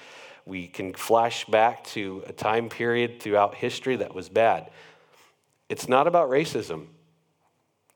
[0.47, 4.71] We can flash back to a time period throughout history that was bad.
[5.69, 6.87] It's not about racism.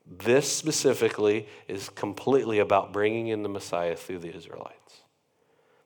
[0.05, 5.01] This specifically is completely about bringing in the Messiah through the Israelites.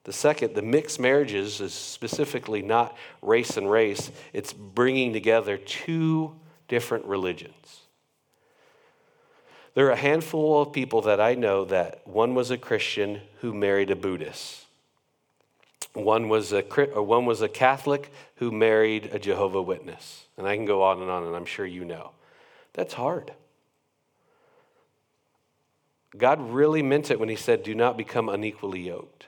[0.03, 6.35] The second, the mixed marriages, is specifically not race and race, it's bringing together two
[6.67, 7.81] different religions.
[9.73, 13.53] There are a handful of people that I know that one was a Christian who
[13.53, 14.65] married a Buddhist.
[15.93, 20.25] One was a, one was a Catholic who married a Jehovah Witness.
[20.37, 22.11] And I can go on and on, and I'm sure you know.
[22.73, 23.33] That's hard.
[26.17, 29.25] God really meant it when he said, Do not become unequally yoked.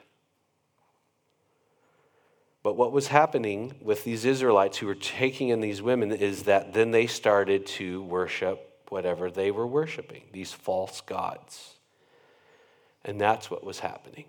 [2.63, 6.73] But what was happening with these Israelites who were taking in these women is that
[6.73, 11.75] then they started to worship whatever they were worshiping, these false gods.
[13.03, 14.25] And that's what was happening.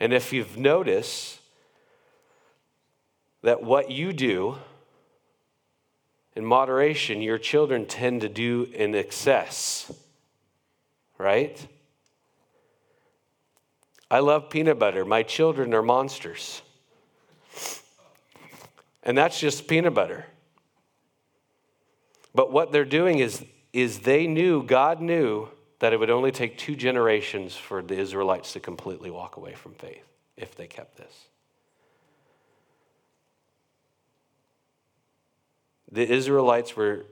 [0.00, 1.40] And if you've noticed
[3.42, 4.56] that what you do
[6.34, 9.92] in moderation, your children tend to do in excess,
[11.18, 11.66] right?
[14.10, 15.04] I love peanut butter.
[15.04, 16.62] My children are monsters.
[19.04, 20.26] And that's just peanut butter.
[22.34, 26.56] But what they're doing is, is they knew, God knew, that it would only take
[26.56, 30.04] two generations for the Israelites to completely walk away from faith
[30.36, 31.12] if they kept this.
[35.92, 37.04] The Israelites were,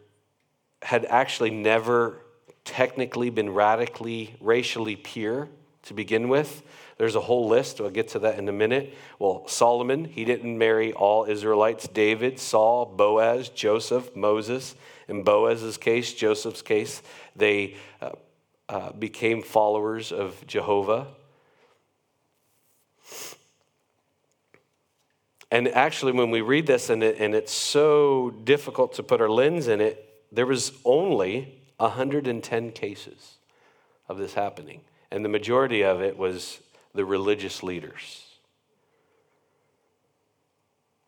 [0.81, 2.23] had actually never
[2.65, 5.49] technically been radically racially pure
[5.83, 6.63] to begin with.
[7.03, 7.81] There's a whole list.
[7.81, 8.95] I'll get to that in a minute.
[9.19, 11.89] Well, Solomon, he didn't marry all Israelites.
[11.89, 14.77] David, Saul, Boaz, Joseph, Moses.
[15.09, 17.03] In Boaz's case, Joseph's case,
[17.35, 18.11] they uh,
[18.69, 21.09] uh, became followers of Jehovah.
[25.51, 29.29] And actually, when we read this, and, it, and it's so difficult to put our
[29.29, 33.39] lens in it, there was only 110 cases
[34.09, 34.83] of this happening.
[35.11, 36.61] And the majority of it was
[36.95, 38.25] the religious leaders.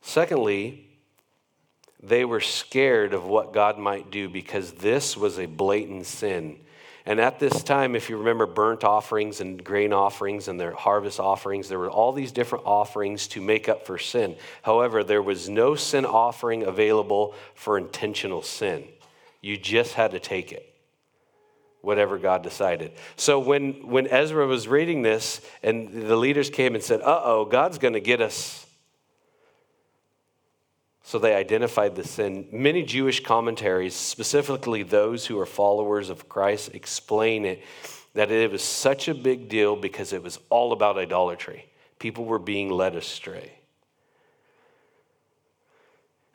[0.00, 0.86] Secondly,
[2.02, 6.58] they were scared of what God might do because this was a blatant sin.
[7.06, 11.20] And at this time, if you remember burnt offerings and grain offerings and their harvest
[11.20, 14.36] offerings, there were all these different offerings to make up for sin.
[14.62, 18.84] However, there was no sin offering available for intentional sin.
[19.42, 20.73] You just had to take it,
[21.84, 22.92] whatever God decided.
[23.16, 27.44] So when, when Ezra was reading this and the leaders came and said, uh oh,
[27.44, 28.64] God's going to get us
[31.06, 32.48] so they identified the sin.
[32.50, 37.62] Many Jewish commentaries, specifically those who are followers of Christ, explain it
[38.14, 41.66] that it was such a big deal because it was all about idolatry.
[41.98, 43.52] People were being led astray.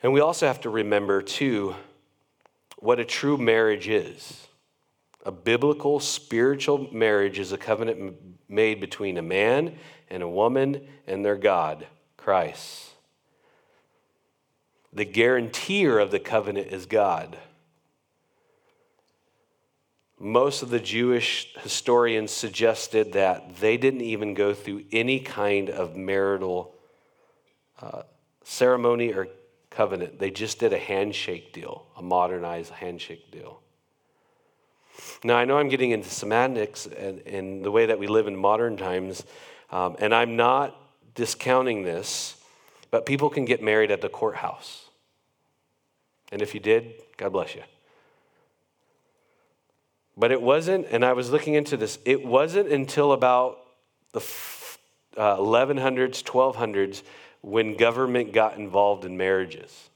[0.02, 1.74] And we also have to remember, too,
[2.78, 4.46] what a true marriage is.
[5.24, 8.16] A biblical, spiritual marriage is a covenant
[8.48, 9.76] made between a man
[10.08, 12.90] and a woman and their God, Christ.
[14.92, 17.38] The guarantor of the covenant is God.
[20.18, 25.96] Most of the Jewish historians suggested that they didn't even go through any kind of
[25.96, 26.74] marital
[27.80, 28.02] uh,
[28.44, 29.28] ceremony or
[29.70, 30.18] covenant.
[30.18, 33.62] They just did a handshake deal, a modernized handshake deal.
[35.22, 38.36] Now, I know I'm getting into semantics and, and the way that we live in
[38.36, 39.24] modern times,
[39.70, 40.76] um, and I'm not
[41.14, 42.36] discounting this.
[42.90, 44.88] But people can get married at the courthouse.
[46.32, 47.62] And if you did, God bless you.
[50.16, 53.58] But it wasn't, and I was looking into this, it wasn't until about
[54.12, 54.20] the
[55.16, 57.02] uh, 1100s, 1200s
[57.42, 59.88] when government got involved in marriages.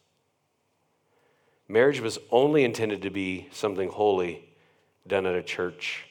[1.69, 4.44] Marriage was only intended to be something holy
[5.07, 6.05] done at a church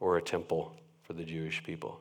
[0.00, 2.00] or a temple for the Jewish people.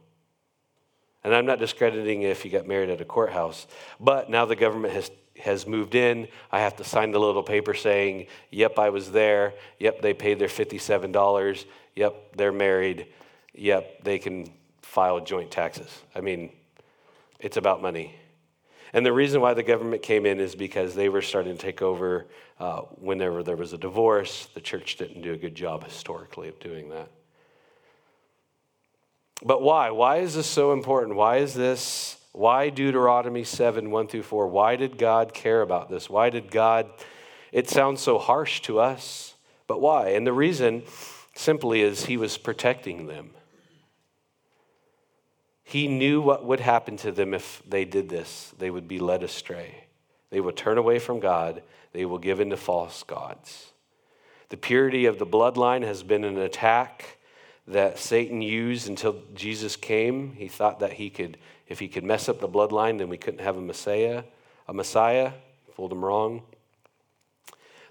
[1.24, 3.68] And I'm not discrediting if you got married at a courthouse,
[4.00, 6.28] but now the government has, has moved in.
[6.52, 9.54] I have to sign the little paper saying, yep, I was there.
[9.80, 11.66] Yep, they paid their $57.
[11.96, 13.08] Yep, they're married.
[13.54, 14.50] Yep, they can
[14.82, 15.90] file joint taxes.
[16.16, 16.52] I mean,
[17.40, 18.16] it's about money.
[18.94, 21.82] And the reason why the government came in is because they were starting to take
[21.82, 22.28] over
[22.60, 24.48] uh, whenever there was a divorce.
[24.54, 27.10] The church didn't do a good job historically of doing that.
[29.44, 29.92] But why?
[29.92, 31.16] Why is this so important?
[31.16, 34.48] Why is this, why Deuteronomy 7 1 through 4?
[34.48, 36.10] Why did God care about this?
[36.10, 36.90] Why did God,
[37.52, 39.36] it sounds so harsh to us,
[39.68, 40.10] but why?
[40.10, 40.84] And the reason
[41.36, 43.32] simply is he was protecting them.
[45.68, 48.54] He knew what would happen to them if they did this.
[48.58, 49.84] They would be led astray.
[50.30, 51.62] They would turn away from God.
[51.92, 53.74] They will give in to false gods.
[54.48, 57.18] The purity of the bloodline has been an attack
[57.68, 60.32] that Satan used until Jesus came.
[60.38, 63.44] He thought that he could, if he could mess up the bloodline, then we couldn't
[63.44, 64.24] have a Messiah.
[64.70, 65.34] A Messiah,
[65.76, 66.44] fooled him wrong.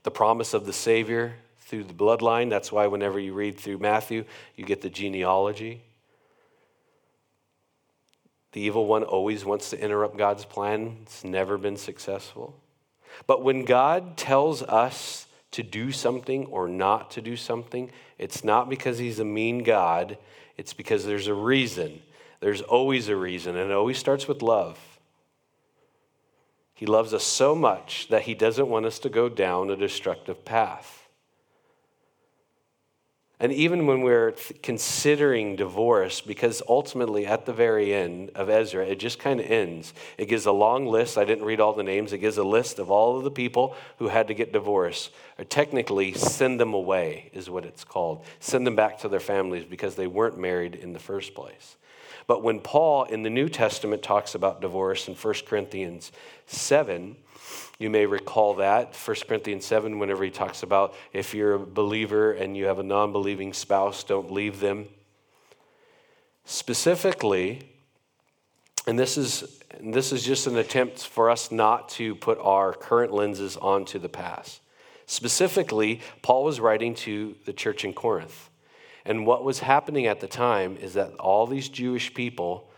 [0.02, 2.48] The promise of the Savior through the bloodline.
[2.48, 4.24] That's why whenever you read through Matthew,
[4.56, 5.82] you get the genealogy.
[8.56, 10.96] The evil one always wants to interrupt God's plan.
[11.02, 12.58] It's never been successful.
[13.26, 18.70] But when God tells us to do something or not to do something, it's not
[18.70, 20.16] because he's a mean God,
[20.56, 22.00] it's because there's a reason.
[22.40, 24.78] There's always a reason, and it always starts with love.
[26.72, 30.46] He loves us so much that he doesn't want us to go down a destructive
[30.46, 31.05] path.
[33.38, 38.98] And even when we're considering divorce, because ultimately at the very end of Ezra, it
[38.98, 39.92] just kind of ends.
[40.16, 41.18] It gives a long list.
[41.18, 42.14] I didn't read all the names.
[42.14, 45.44] It gives a list of all of the people who had to get divorced, or
[45.44, 48.24] technically send them away, is what it's called.
[48.40, 51.76] Send them back to their families because they weren't married in the first place.
[52.26, 56.10] But when Paul in the New Testament talks about divorce in 1 Corinthians
[56.46, 57.16] 7,
[57.78, 62.32] you may recall that, 1 Corinthians 7, whenever he talks about if you're a believer
[62.32, 64.88] and you have a non believing spouse, don't leave them.
[66.46, 67.70] Specifically,
[68.86, 73.12] and this is, this is just an attempt for us not to put our current
[73.12, 74.60] lenses onto the past.
[75.06, 78.48] Specifically, Paul was writing to the church in Corinth.
[79.04, 82.70] And what was happening at the time is that all these Jewish people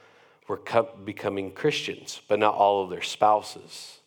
[0.46, 0.60] were
[1.04, 3.97] becoming Christians, but not all of their spouses.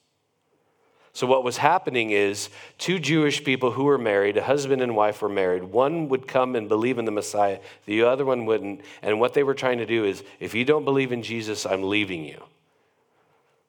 [1.13, 5.21] So, what was happening is two Jewish people who were married, a husband and wife
[5.21, 5.63] were married.
[5.63, 8.81] One would come and believe in the Messiah, the other one wouldn't.
[9.01, 11.83] And what they were trying to do is if you don't believe in Jesus, I'm
[11.83, 12.41] leaving you.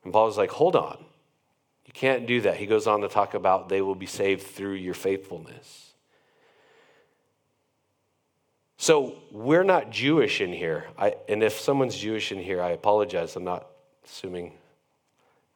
[0.05, 1.05] And Paul was like, hold on.
[1.85, 2.57] You can't do that.
[2.57, 5.91] He goes on to talk about they will be saved through your faithfulness.
[8.77, 10.87] So, we're not Jewish in here.
[10.97, 13.35] I, and if someone's Jewish in here, I apologize.
[13.37, 13.67] I'm not
[14.05, 14.53] assuming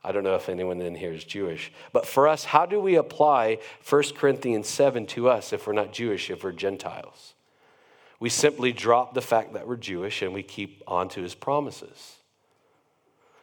[0.07, 1.73] I don't know if anyone in here is Jewish.
[1.92, 5.92] But for us, how do we apply 1 Corinthians 7 to us if we're not
[5.92, 7.35] Jewish, if we're Gentiles?
[8.21, 12.19] We simply drop the fact that we're Jewish and we keep on to his promises.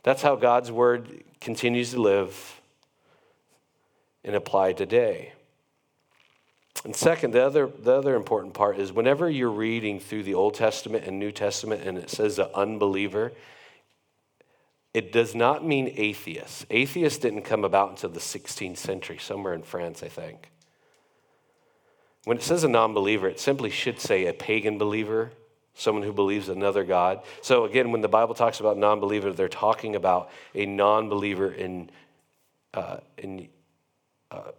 [0.03, 2.61] That's how God's word continues to live
[4.23, 5.33] and apply today.
[6.85, 10.53] And second, the other, the other important part is whenever you're reading through the Old
[10.53, 13.33] Testament and New Testament and it says the unbeliever,
[14.93, 16.65] it does not mean atheists.
[16.69, 20.51] Atheists didn't come about until the 16th century, somewhere in France, I think.
[22.25, 25.31] When it says a non believer, it simply should say a pagan believer,
[25.73, 27.21] someone who believes another God.
[27.41, 31.51] So, again, when the Bible talks about non believer, they're talking about a non believer
[31.51, 31.89] in,
[32.73, 33.49] uh, in,
[34.31, 34.51] uh,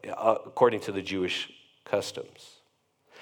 [0.47, 1.51] according to the Jewish
[1.85, 2.57] customs.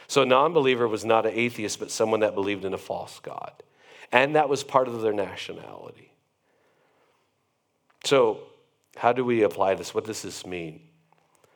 [0.08, 3.20] So, a non believer was not an atheist, but someone that believed in a false
[3.20, 3.52] God.
[4.10, 6.11] And that was part of their nationality.
[8.04, 8.40] So,
[8.96, 9.94] how do we apply this?
[9.94, 10.80] What does this mean?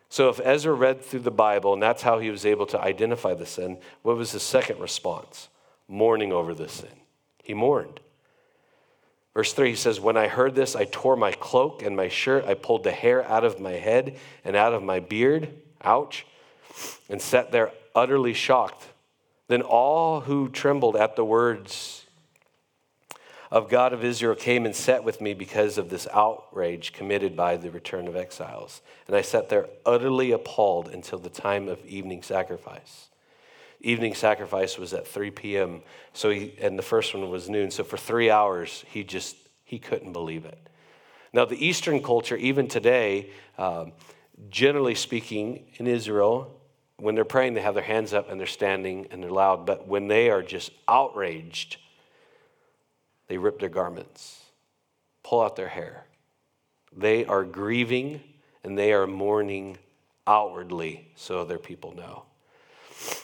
[0.09, 3.35] So, if Ezra read through the Bible and that's how he was able to identify
[3.35, 5.49] the sin, what was his second response?
[5.89, 6.89] Mourning over the sin.
[7.43, 8.01] He mourned.
[9.35, 12.47] Verse 3 he says, When I heard this, I tore my cloak and my shirt.
[12.47, 15.51] I pulled the hair out of my head and out of my beard.
[15.85, 16.27] Ouch.
[17.11, 18.87] And sat there utterly shocked.
[19.49, 22.06] Then all who trembled at the words
[23.51, 27.57] of God of Israel came and sat with me because of this outrage committed by
[27.57, 28.83] the return of exiles.
[29.07, 33.09] And I sat there utterly appalled until the time of evening sacrifice.
[33.81, 35.83] Evening sacrifice was at 3 p.m.
[36.13, 37.71] So he, and the first one was noon.
[37.71, 40.59] So for three hours, he just he couldn't believe it.
[41.33, 43.93] Now the Eastern culture, even today, um,
[44.49, 46.53] generally speaking, in Israel,
[46.99, 49.67] when they're praying, they have their hands up and they're standing and they're loud.
[49.67, 51.77] But when they are just outraged
[53.29, 54.43] they rip their garments,
[55.23, 56.07] pull out their hair.
[56.97, 58.21] They are grieving
[58.65, 59.79] and they are mourning
[60.27, 62.25] outwardly so other people know.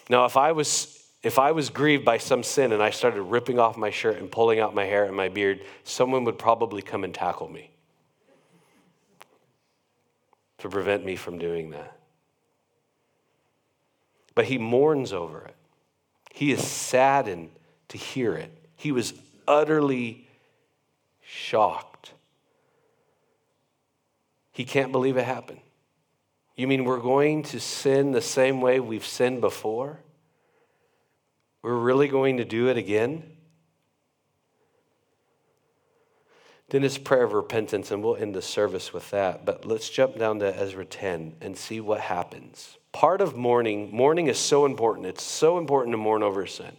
[0.08, 3.60] Now, if I was if I was grieved by some sin and I started ripping
[3.60, 7.04] off my shirt and pulling out my hair and my beard, someone would probably come
[7.04, 7.70] and tackle me
[10.58, 11.96] to prevent me from doing that.
[14.34, 15.54] But he mourns over it.
[16.32, 17.50] He is saddened
[17.88, 18.50] to hear it.
[18.76, 19.14] He was
[19.46, 20.28] utterly
[21.20, 22.12] shocked.
[24.52, 25.60] He can't believe it happened.
[26.56, 30.00] You mean we're going to sin the same way we've sinned before?
[31.62, 33.24] We're really going to do it again?
[36.68, 39.44] Then it's prayer of repentance, and we'll end the service with that.
[39.44, 42.78] But let's jump down to Ezra 10 and see what happens.
[42.92, 45.06] Part of mourning, mourning is so important.
[45.06, 46.76] It's so important to mourn over sin.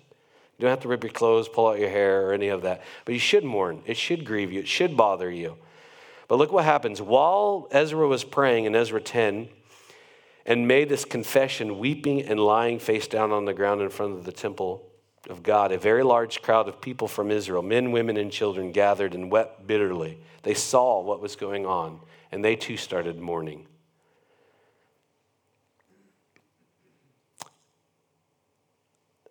[0.64, 2.84] You don't have to rip your clothes, pull out your hair, or any of that.
[3.03, 3.84] But you should mourn.
[3.86, 4.61] It should grieve you.
[4.61, 5.57] It should bother you.
[6.30, 7.01] But look what happens.
[7.01, 9.49] While Ezra was praying in Ezra 10
[10.45, 14.24] and made this confession, weeping and lying face down on the ground in front of
[14.24, 14.89] the temple
[15.30, 19.14] of God, a very large crowd of people from Israel, men, women, and children, gathered
[19.14, 20.18] and wept bitterly.
[20.43, 21.99] They saw what was going on,
[22.32, 23.68] and they too started mourning.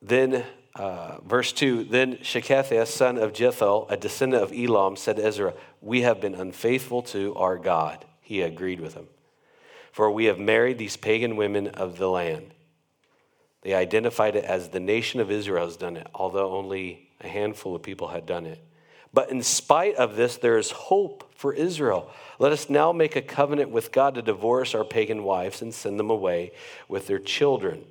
[0.02, 5.24] Then, uh, verse 2 Then Shecaniah, son of Jehiel, a descendant of Elam, said to
[5.24, 8.04] Ezra, We have been unfaithful to our God.
[8.20, 9.08] He agreed with him.
[9.90, 12.54] For we have married these pagan women of the land.
[13.60, 17.76] They identified it as the nation of Israel has done it, although only a handful
[17.76, 18.58] of people had done it.
[19.14, 22.10] But in spite of this, there is hope for Israel.
[22.38, 26.00] Let us now make a covenant with God to divorce our pagan wives and send
[26.00, 26.52] them away
[26.88, 27.84] with their children.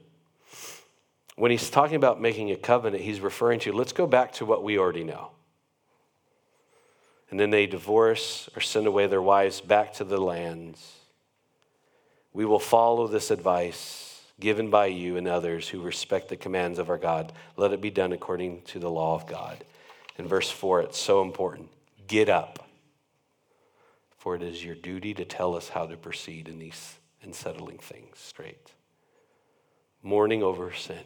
[1.36, 4.64] When he's talking about making a covenant, he's referring to let's go back to what
[4.64, 5.32] we already know.
[7.30, 10.98] And then they divorce or send away their wives back to the lands.
[12.34, 16.90] We will follow this advice given by you and others who respect the commands of
[16.90, 17.32] our God.
[17.56, 19.64] Let it be done according to the law of God.
[20.18, 21.70] In verse 4, it's so important.
[22.08, 22.68] Get up,
[24.18, 27.78] for it is your duty to tell us how to proceed in these in settling
[27.78, 28.72] things straight.
[30.04, 31.04] Mourning over sin,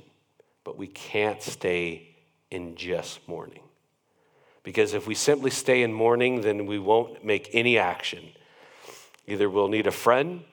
[0.65, 2.09] but we can't stay
[2.51, 3.61] in just mourning.
[4.63, 8.25] Because if we simply stay in mourning, then we won't make any action.
[9.27, 10.43] Either we'll need a friend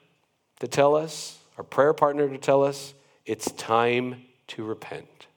[0.59, 2.93] to tell us, our prayer partner to tell us
[3.25, 5.27] it's time to repent.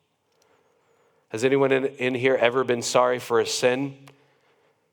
[1.31, 3.97] Has anyone in, in here ever been sorry for a sin?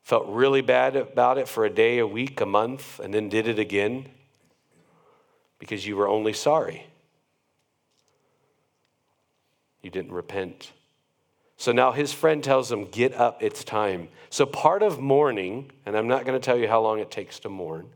[0.02, 3.48] Felt really bad about it for a day, a week, a month, and then did
[3.48, 4.06] it again?
[5.58, 6.86] Because you were only sorry.
[9.84, 10.72] You didn't repent.
[11.56, 14.08] So now his friend tells him, Get up, it's time.
[14.30, 17.38] So part of mourning, and I'm not going to tell you how long it takes
[17.40, 17.90] to mourn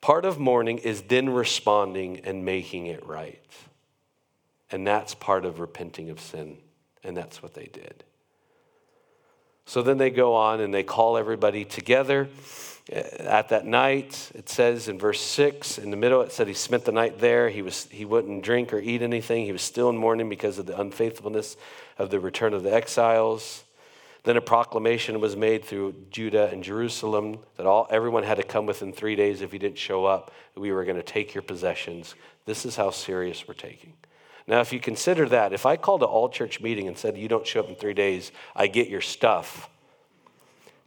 [0.00, 3.40] Part of mourning is then responding and making it right.
[4.70, 6.56] And that's part of repenting of sin.
[7.04, 8.04] And that's what they did.
[9.70, 12.28] So then they go on and they call everybody together
[12.90, 14.32] eh, at that night.
[14.34, 17.48] It says in verse 6, in the middle, it said he spent the night there.
[17.48, 19.44] He, was, he wouldn't drink or eat anything.
[19.44, 21.56] He was still in mourning because of the unfaithfulness
[21.98, 23.62] of the return of the exiles.
[24.24, 28.66] Then a proclamation was made through Judah and Jerusalem that all, everyone had to come
[28.66, 29.40] within three days.
[29.40, 32.16] If you didn't show up, we were going to take your possessions.
[32.44, 33.92] This is how serious we're taking.
[34.50, 37.28] Now, if you consider that, if I called an all church meeting and said, You
[37.28, 39.70] don't show up in three days, I get your stuff,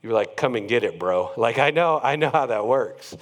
[0.01, 1.31] you're like, Come and get it, bro.
[1.37, 3.15] Like, I know, I know how that works.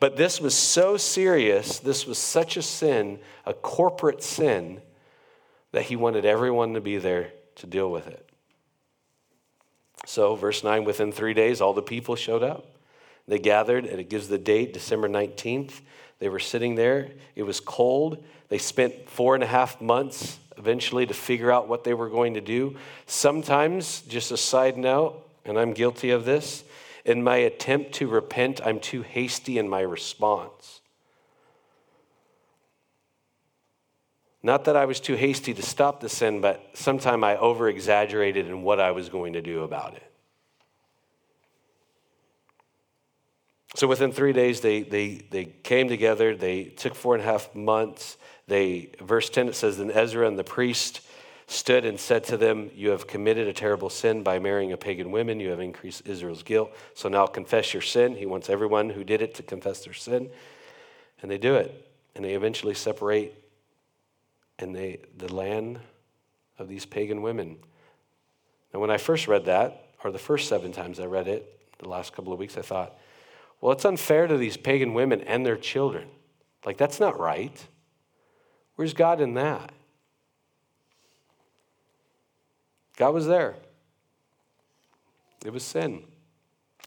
[0.00, 4.82] But this was so serious, this was such a sin, a corporate sin,
[5.70, 8.28] that he wanted everyone to be there to deal with it.
[10.06, 12.66] So, verse 9, within three days, all the people showed up.
[13.28, 15.80] They gathered, and it gives the date, December 19th.
[16.18, 17.10] They were sitting there.
[17.34, 18.24] It was cold.
[18.48, 22.34] They spent four and a half months eventually to figure out what they were going
[22.34, 22.76] to do.
[23.06, 26.64] Sometimes, just a side note, and I'm guilty of this,
[27.04, 30.80] in my attempt to repent, I'm too hasty in my response.
[34.42, 38.46] Not that I was too hasty to stop the sin, but sometime I over exaggerated
[38.46, 40.13] in what I was going to do about it.
[43.74, 46.36] So within three days, they, they, they came together.
[46.36, 48.16] They took four and a half months.
[48.46, 51.00] They, verse 10, it says, Then Ezra and the priest
[51.48, 55.10] stood and said to them, You have committed a terrible sin by marrying a pagan
[55.10, 55.40] woman.
[55.40, 56.70] You have increased Israel's guilt.
[56.94, 58.14] So now confess your sin.
[58.14, 60.30] He wants everyone who did it to confess their sin.
[61.20, 61.90] And they do it.
[62.14, 63.34] And they eventually separate
[64.58, 65.80] and they, the land
[66.58, 67.56] of these pagan women.
[68.72, 71.88] Now, when I first read that, or the first seven times I read it, the
[71.88, 72.96] last couple of weeks, I thought,
[73.60, 76.08] well, it's unfair to these pagan women and their children.
[76.64, 77.66] Like, that's not right.
[78.76, 79.72] Where's God in that?
[82.96, 83.56] God was there.
[85.44, 86.04] It was sin,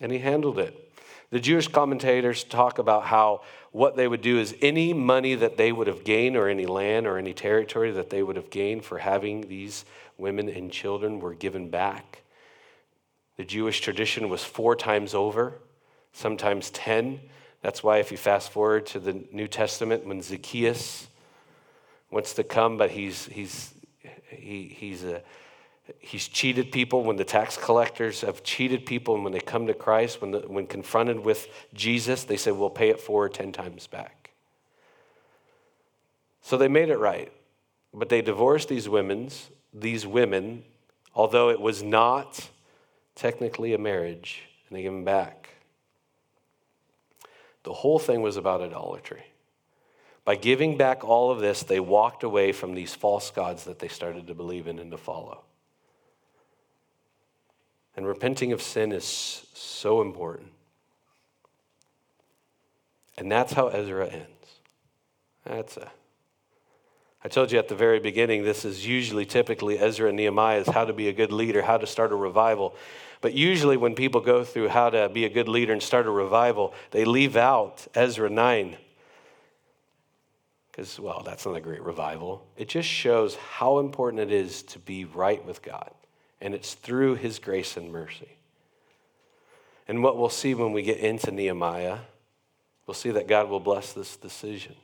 [0.02, 0.84] and He handled it.
[1.30, 3.42] The Jewish commentators talk about how
[3.72, 7.06] what they would do is any money that they would have gained, or any land
[7.06, 9.86] or any territory that they would have gained for having these
[10.18, 12.24] women and children, were given back.
[13.36, 15.60] The Jewish tradition was four times over,
[16.14, 17.20] sometimes 10.
[17.62, 21.08] That's why, if you fast forward to the New Testament, when Zacchaeus
[22.12, 23.74] wants to come, but he's, he's
[24.30, 25.22] He, he's, a,
[26.00, 29.74] he's cheated people when the tax collectors have cheated people, and when they come to
[29.74, 33.88] Christ, when, the, when confronted with Jesus, they say, We'll pay it forward 10 times
[33.88, 34.32] back.
[36.42, 37.32] So they made it right.
[37.94, 40.64] But they divorced these women's, these women,
[41.14, 42.50] although it was not
[43.16, 45.47] technically a marriage, and they gave them back.
[47.68, 49.26] The whole thing was about idolatry.
[50.24, 53.90] By giving back all of this, they walked away from these false gods that they
[53.90, 55.42] started to believe in and to follow.
[57.94, 59.04] And repenting of sin is
[59.54, 60.54] so important.
[63.18, 64.60] And that's how Ezra ends.
[65.44, 65.92] That's a.
[67.28, 70.68] I told you at the very beginning, this is usually typically Ezra and Nehemiah is
[70.70, 72.74] how to be a good leader, how to start a revival.
[73.20, 76.10] But usually, when people go through how to be a good leader and start a
[76.10, 78.78] revival, they leave out Ezra 9
[80.72, 82.48] because, well, that's not a great revival.
[82.56, 85.92] It just shows how important it is to be right with God.
[86.40, 88.38] And it's through His grace and mercy.
[89.86, 91.98] And what we'll see when we get into Nehemiah,
[92.86, 94.78] we'll see that God will bless this decision.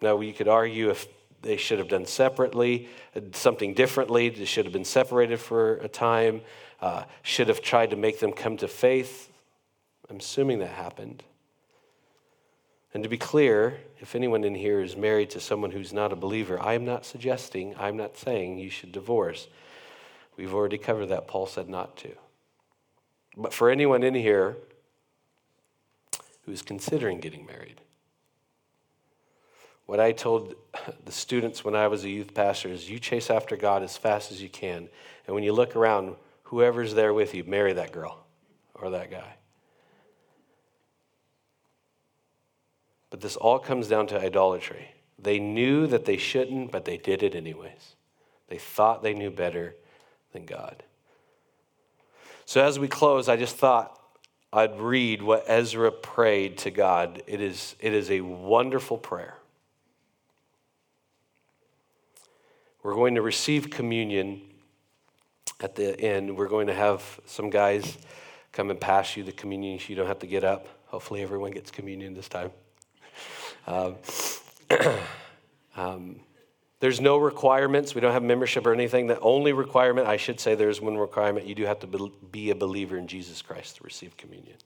[0.00, 1.06] Now, you could argue if
[1.42, 2.88] they should have done separately,
[3.32, 6.40] something differently, they should have been separated for a time,
[6.80, 9.30] uh, should have tried to make them come to faith.
[10.10, 11.22] I'm assuming that happened.
[12.92, 16.16] And to be clear, if anyone in here is married to someone who's not a
[16.16, 19.48] believer, I am not suggesting, I'm not saying you should divorce.
[20.36, 21.26] We've already covered that.
[21.26, 22.10] Paul said not to.
[23.36, 24.56] But for anyone in here
[26.46, 27.80] who is considering getting married,
[29.86, 30.54] what I told
[31.04, 34.32] the students when I was a youth pastor is you chase after God as fast
[34.32, 34.88] as you can.
[35.26, 38.24] And when you look around, whoever's there with you, marry that girl
[38.74, 39.36] or that guy.
[43.10, 44.88] But this all comes down to idolatry.
[45.18, 47.94] They knew that they shouldn't, but they did it anyways.
[48.48, 49.76] They thought they knew better
[50.32, 50.82] than God.
[52.46, 54.00] So as we close, I just thought
[54.52, 57.22] I'd read what Ezra prayed to God.
[57.26, 59.38] It is, it is a wonderful prayer.
[62.84, 64.42] We're going to receive communion
[65.58, 66.36] at the end.
[66.36, 67.96] We're going to have some guys
[68.52, 70.68] come and pass you the communion so you don't have to get up.
[70.88, 72.50] Hopefully, everyone gets communion this time.
[73.66, 73.96] Um,
[75.76, 76.20] um,
[76.80, 77.94] there's no requirements.
[77.94, 79.06] We don't have membership or anything.
[79.06, 81.46] The only requirement, I should say, there's one requirement.
[81.46, 84.58] You do have to be a believer in Jesus Christ to receive communion.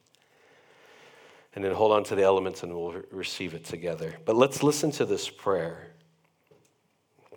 [1.55, 4.17] And then hold on to the elements and we'll receive it together.
[4.25, 5.93] But let's listen to this prayer.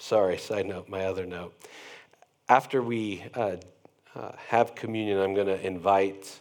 [0.03, 1.55] Sorry, side note, my other note.
[2.49, 3.59] After we uh,
[4.17, 6.41] uh, have communion, I'm going to invite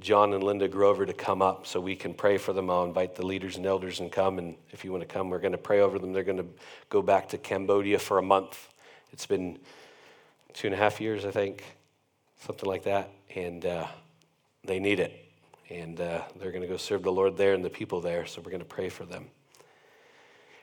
[0.00, 2.70] John and Linda Grover to come up so we can pray for them.
[2.70, 4.38] I'll invite the leaders and elders and come.
[4.38, 6.12] And if you want to come, we're going to pray over them.
[6.12, 6.46] They're going to
[6.90, 8.68] go back to Cambodia for a month.
[9.12, 9.58] It's been
[10.52, 11.64] two and a half years, I think,
[12.38, 13.10] something like that.
[13.34, 13.88] And uh,
[14.62, 15.28] they need it.
[15.70, 18.26] And uh, they're going to go serve the Lord there and the people there.
[18.26, 19.26] So we're going to pray for them.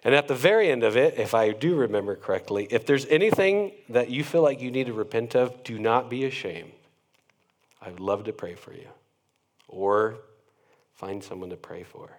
[0.04, 3.74] And at the very end of it, if I do remember correctly, if there's anything
[3.90, 6.72] that you feel like you need to repent of, do not be ashamed.
[7.82, 8.88] I would love to pray for you
[9.68, 10.18] or
[10.96, 12.10] find someone to pray for.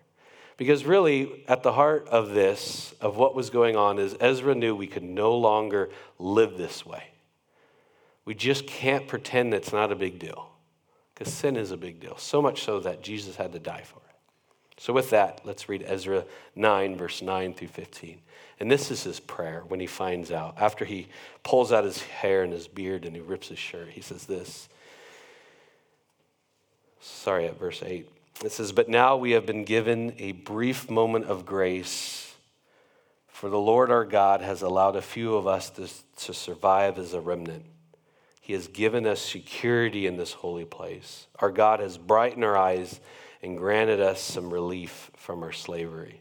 [0.56, 4.76] Because really, at the heart of this, of what was going on, is Ezra knew
[4.76, 7.04] we could no longer live this way.
[8.26, 10.50] We just can't pretend it's not a big deal,
[11.14, 14.00] because sin is a big deal, so much so that Jesus had to die for
[14.06, 14.09] it.
[14.80, 16.24] So, with that, let's read Ezra
[16.56, 18.18] 9, verse 9 through 15.
[18.60, 20.54] And this is his prayer when he finds out.
[20.58, 21.08] After he
[21.42, 24.70] pulls out his hair and his beard and he rips his shirt, he says this
[26.98, 28.08] sorry, at verse 8.
[28.42, 32.34] It says, But now we have been given a brief moment of grace,
[33.28, 35.90] for the Lord our God has allowed a few of us to,
[36.24, 37.66] to survive as a remnant.
[38.40, 41.26] He has given us security in this holy place.
[41.38, 42.98] Our God has brightened our eyes
[43.42, 46.20] and granted us some relief from our slavery.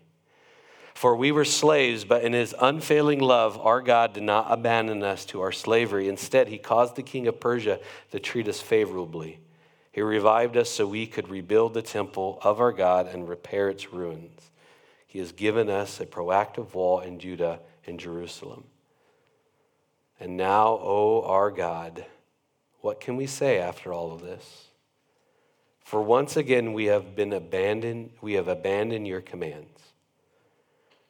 [0.93, 5.23] For we were slaves, but in his unfailing love, our God did not abandon us
[5.27, 6.09] to our slavery.
[6.09, 7.79] Instead, he caused the king of Persia
[8.11, 9.39] to treat us favorably.
[9.91, 13.93] He revived us so we could rebuild the temple of our God and repair its
[13.93, 14.51] ruins.
[15.07, 18.65] He has given us a proactive wall in Judah and Jerusalem.
[20.19, 22.05] And now, O oh our God,
[22.81, 24.68] what can we say after all of this?
[25.89, 29.81] For once again we have been abandoned, we have abandoned your commands.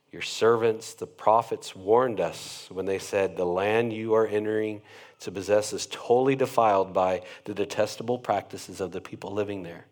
[0.09, 4.81] Your servants, the prophets, warned us when they said, The land you are entering
[5.19, 9.85] to possess is totally defiled by the detestable practices of the people living there.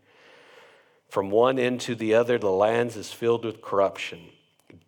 [1.09, 4.29] From one end to the other, the land is filled with corruption.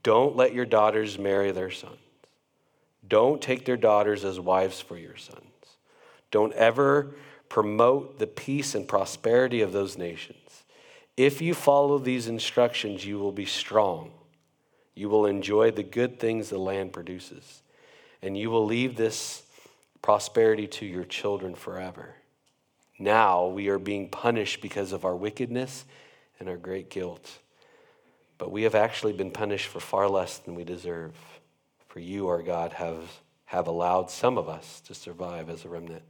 [0.02, 1.98] Don't let your daughters marry their sons.
[3.06, 5.44] Don't take their daughters as wives for your sons.
[6.32, 7.16] Don't ever
[7.50, 10.64] promote the peace and prosperity of those nations.
[11.18, 14.12] If you follow these instructions, you will be strong.
[14.96, 17.62] You will enjoy the good things the land produces,
[18.22, 19.44] and you will leave this
[20.02, 22.16] prosperity to your children forever.
[22.98, 25.86] Now we are being punished because of our wickedness
[26.40, 27.40] and our great guilt.
[28.38, 31.14] But we have actually been punished for far less than we deserve.
[31.88, 36.04] For you, our God, have, have allowed some of us to survive as a remnant.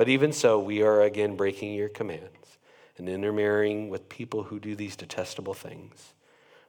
[0.00, 2.56] But even so, we are again breaking your commands
[2.96, 6.14] and intermarrying with people who do these detestable things.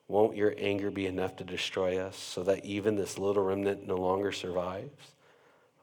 [0.09, 3.95] Won't your anger be enough to destroy us so that even this little remnant no
[3.95, 5.13] longer survives?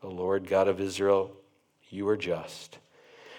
[0.03, 1.35] O Lord God of Israel,
[1.89, 2.81] you are just.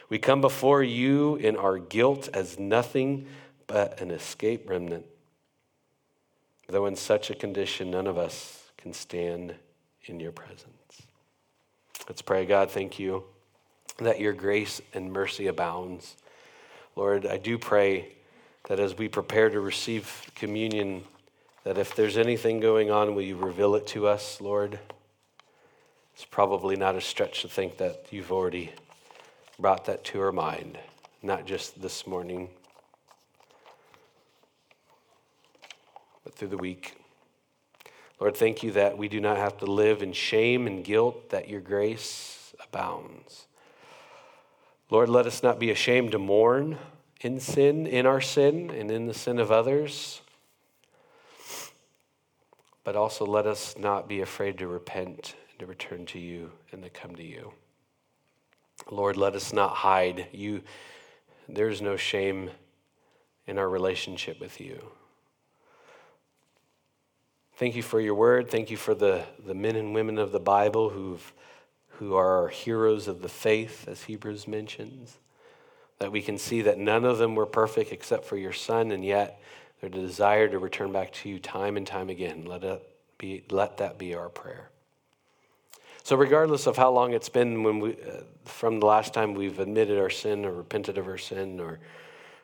[0.10, 3.28] We come before you in our guilt as nothing
[3.68, 5.05] but an escape remnant.
[6.68, 9.53] Though in such a condition, none of us can stand
[10.05, 11.03] in your presence.
[12.07, 12.47] Let's pray.
[12.47, 13.24] God, thank you
[14.06, 16.16] that your grace and mercy abounds.
[16.95, 18.10] Lord, I do pray
[18.68, 21.04] that as we prepare to receive communion,
[21.64, 24.80] that if there's anything going on, will you reveal it to us, Lord?
[26.14, 28.74] It's probably not a stretch to think that you've already
[29.58, 30.78] brought that to our mind,
[31.22, 32.50] not just this morning,
[36.24, 36.95] but through the week.
[38.20, 41.50] Lord, thank you that we do not have to live in shame and guilt, that
[41.50, 43.47] your grace abounds.
[44.92, 46.80] Lord, let us not be ashamed to mourn
[47.22, 50.22] in sin, in our sin, and in the sin of others.
[52.84, 56.82] But also let us not be afraid to repent and to return to you and
[56.82, 57.54] to come to you.
[58.90, 60.64] Lord, let us not hide you.
[61.48, 62.50] There's no shame
[63.46, 64.82] in our relationship with you.
[67.58, 68.50] Thank you for your word.
[68.50, 71.34] Thank you for the, the men and women of the Bible who've
[72.00, 75.18] who are heroes of the faith, as Hebrews mentions.
[76.00, 79.04] That we can see that none of them were perfect except for your Son, and
[79.04, 79.41] yet
[79.82, 82.45] their desire to return back to you time and time again.
[82.45, 82.82] Let, it
[83.18, 84.70] be, let that be our prayer.
[86.04, 89.60] So, regardless of how long it's been when we, uh, from the last time we've
[89.60, 91.80] admitted our sin or repented of our sin or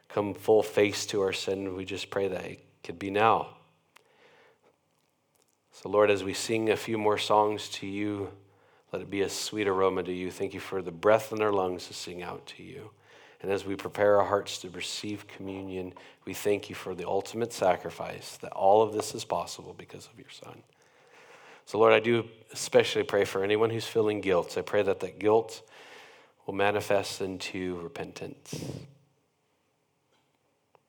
[0.10, 3.56] come full face to our sin, we just pray that it could be now.
[5.72, 8.32] So, Lord, as we sing a few more songs to you,
[8.96, 10.32] let it be a sweet aroma to you.
[10.32, 12.92] Thank you for the breath in our lungs to sing out to you.
[13.42, 15.92] And as we prepare our hearts to receive communion,
[16.24, 20.18] we thank you for the ultimate sacrifice that all of this is possible because of
[20.18, 20.64] your Son.
[21.66, 22.24] So, Lord, I do
[22.54, 24.58] especially pray for anyone who's feeling guilt.
[24.58, 25.62] I pray that that guilt
[26.46, 28.64] will manifest into repentance.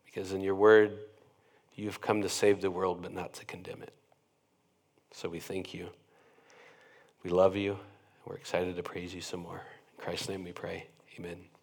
[0.04, 0.96] Because in your word,
[1.74, 3.94] you've come to save the world, but not to condemn it.
[5.10, 5.88] So we thank you.
[7.24, 7.80] We love you.
[8.26, 9.62] We're excited to praise you some more.
[9.98, 10.88] In Christ's name we pray.
[11.16, 11.55] Amen.